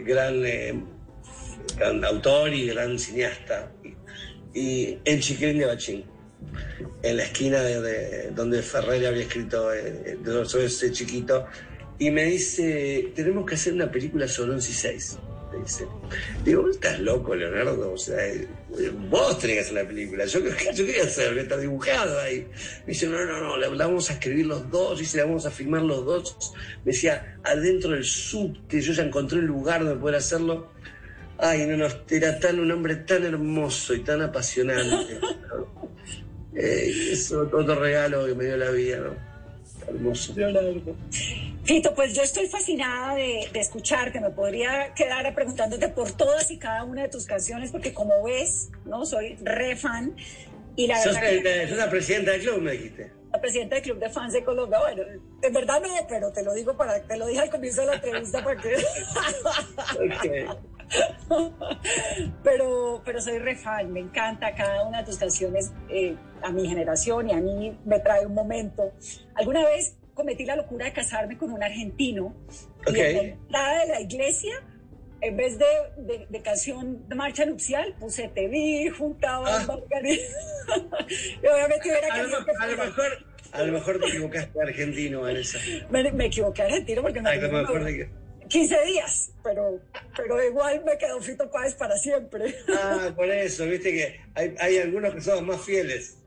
[0.00, 0.42] gran,
[1.76, 3.72] gran, autor y gran cineasta,
[4.52, 6.04] y, en Chiquilín de Bachín,
[7.02, 10.18] en la esquina de, donde Ferrer había escrito de
[10.64, 11.46] ese chiquito,
[11.98, 15.18] y me dice, tenemos que hacer una película sobre 11 y 6.
[15.52, 15.86] Me dice,
[16.44, 18.18] digo, estás loco, Leonardo, o sea,
[19.08, 22.48] vos tenés que hacer la película, yo, yo quería hacer, está dibujado ahí.
[22.80, 25.46] Me dice, no, no, no, la, vamos a escribir los dos, y se la vamos
[25.46, 26.52] a filmar los dos.
[26.84, 30.72] Me decía, adentro del subte, yo ya encontré un lugar donde poder hacerlo.
[31.38, 35.20] Ay, no, no, era tan un hombre tan hermoso y tan apasionante.
[36.56, 39.33] eh, eso, otro regalo que me dio la vida, ¿no?
[39.88, 40.34] Hermoso.
[41.64, 44.20] Tito, pues yo estoy fascinada de, de, escucharte.
[44.20, 48.70] Me podría quedar preguntándote por todas y cada una de tus canciones, porque como ves,
[48.84, 50.14] no soy re fan.
[50.76, 53.12] Y la verdad es la presidenta del club, me dijiste.
[53.32, 54.78] La presidenta del club de fans de Colombia.
[54.80, 55.02] Bueno,
[55.42, 57.94] en verdad no, pero te lo digo para, te lo dije al comienzo de la
[57.94, 58.76] entrevista para que.
[62.42, 66.68] pero, pero soy re fan, me encanta cada una de tus canciones eh, a mi
[66.68, 68.92] generación y a mí me trae un momento.
[69.34, 72.34] Alguna vez cometí la locura de casarme con un argentino
[72.86, 74.54] y en la entrada de la iglesia,
[75.20, 75.64] en vez de,
[75.98, 79.66] de, de canción de marcha nupcial, puse Te vi juntado a Ah.
[81.42, 85.58] Y obviamente hubiera A lo, a lo mejor, a lo mejor te equivocaste argentino, Vanessa.
[85.90, 88.23] me, me equivoqué argentino porque me A lo mejor de que-
[88.54, 89.80] 15 días, pero,
[90.16, 92.54] pero igual me quedó Fito Páez para siempre.
[92.68, 96.18] Ah, por eso, viste que hay, hay algunos que son más fieles.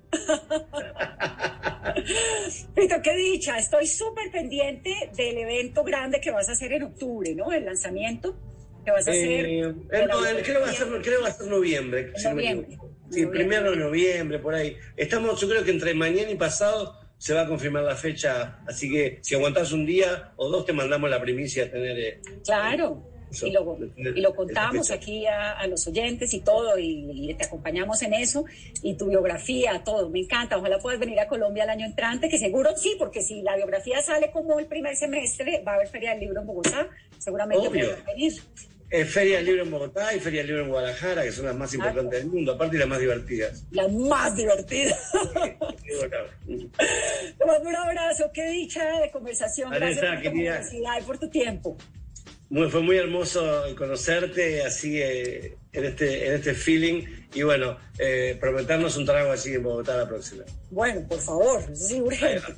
[2.75, 7.33] Fito, qué dicha, estoy súper pendiente del evento grande que vas a hacer en octubre,
[7.33, 7.51] ¿no?
[7.51, 8.35] El lanzamiento
[8.83, 9.45] que vas a hacer.
[9.45, 12.11] Eh, de la no, el- creo, que va a ser, creo va a ser noviembre.
[12.17, 12.67] si Noviembre.
[12.69, 12.77] Sí,
[13.21, 13.39] Noviembre.
[13.39, 14.75] primero de noviembre, por ahí.
[14.97, 18.89] Estamos, yo creo que entre mañana y pasado se va a confirmar la fecha, así
[18.91, 21.97] que si aguantás un día o dos te mandamos la primicia a tener...
[21.99, 23.03] eh, Claro.
[23.29, 27.33] Eso, Y lo, y lo contamos aquí a, a los oyentes y todo, y, y
[27.33, 28.45] te acompañamos en eso,
[28.81, 30.57] y tu biografía, todo, me encanta.
[30.57, 34.01] Ojalá puedas venir a Colombia el año entrante, que seguro sí, porque si la biografía
[34.01, 36.87] sale como el primer semestre, va a haber Feria del Libro en Bogotá,
[37.17, 37.89] seguramente Obvio.
[38.05, 38.31] venir.
[38.89, 41.55] Eh, Feria del Libro en Bogotá y Feria del Libro en Guadalajara, que son las
[41.55, 43.65] más importantes del mundo, aparte y las más divertidas.
[43.71, 44.97] La más divertida.
[45.99, 46.17] Bueno,
[47.37, 49.69] Te mando un abrazo, qué dicha de conversación.
[49.71, 50.53] Vanessa, Gracias por tu querida.
[50.53, 51.77] generosidad y por tu tiempo.
[52.49, 58.37] muy- fue muy hermoso conocerte así eh, en, este, en este feeling y bueno, eh,
[58.39, 60.45] prometernos un trago así en Bogotá la próxima.
[60.71, 62.53] Bueno, por favor, sí, urgente.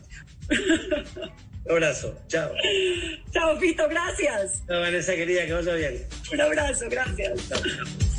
[1.70, 2.52] Un abrazo, chao.
[3.32, 4.66] Chao, Fito, gracias.
[4.66, 6.08] Chao, Vanessa querida, que vaya bien.
[6.34, 7.48] Un abrazo, gracias.
[7.48, 8.19] Chao, chao.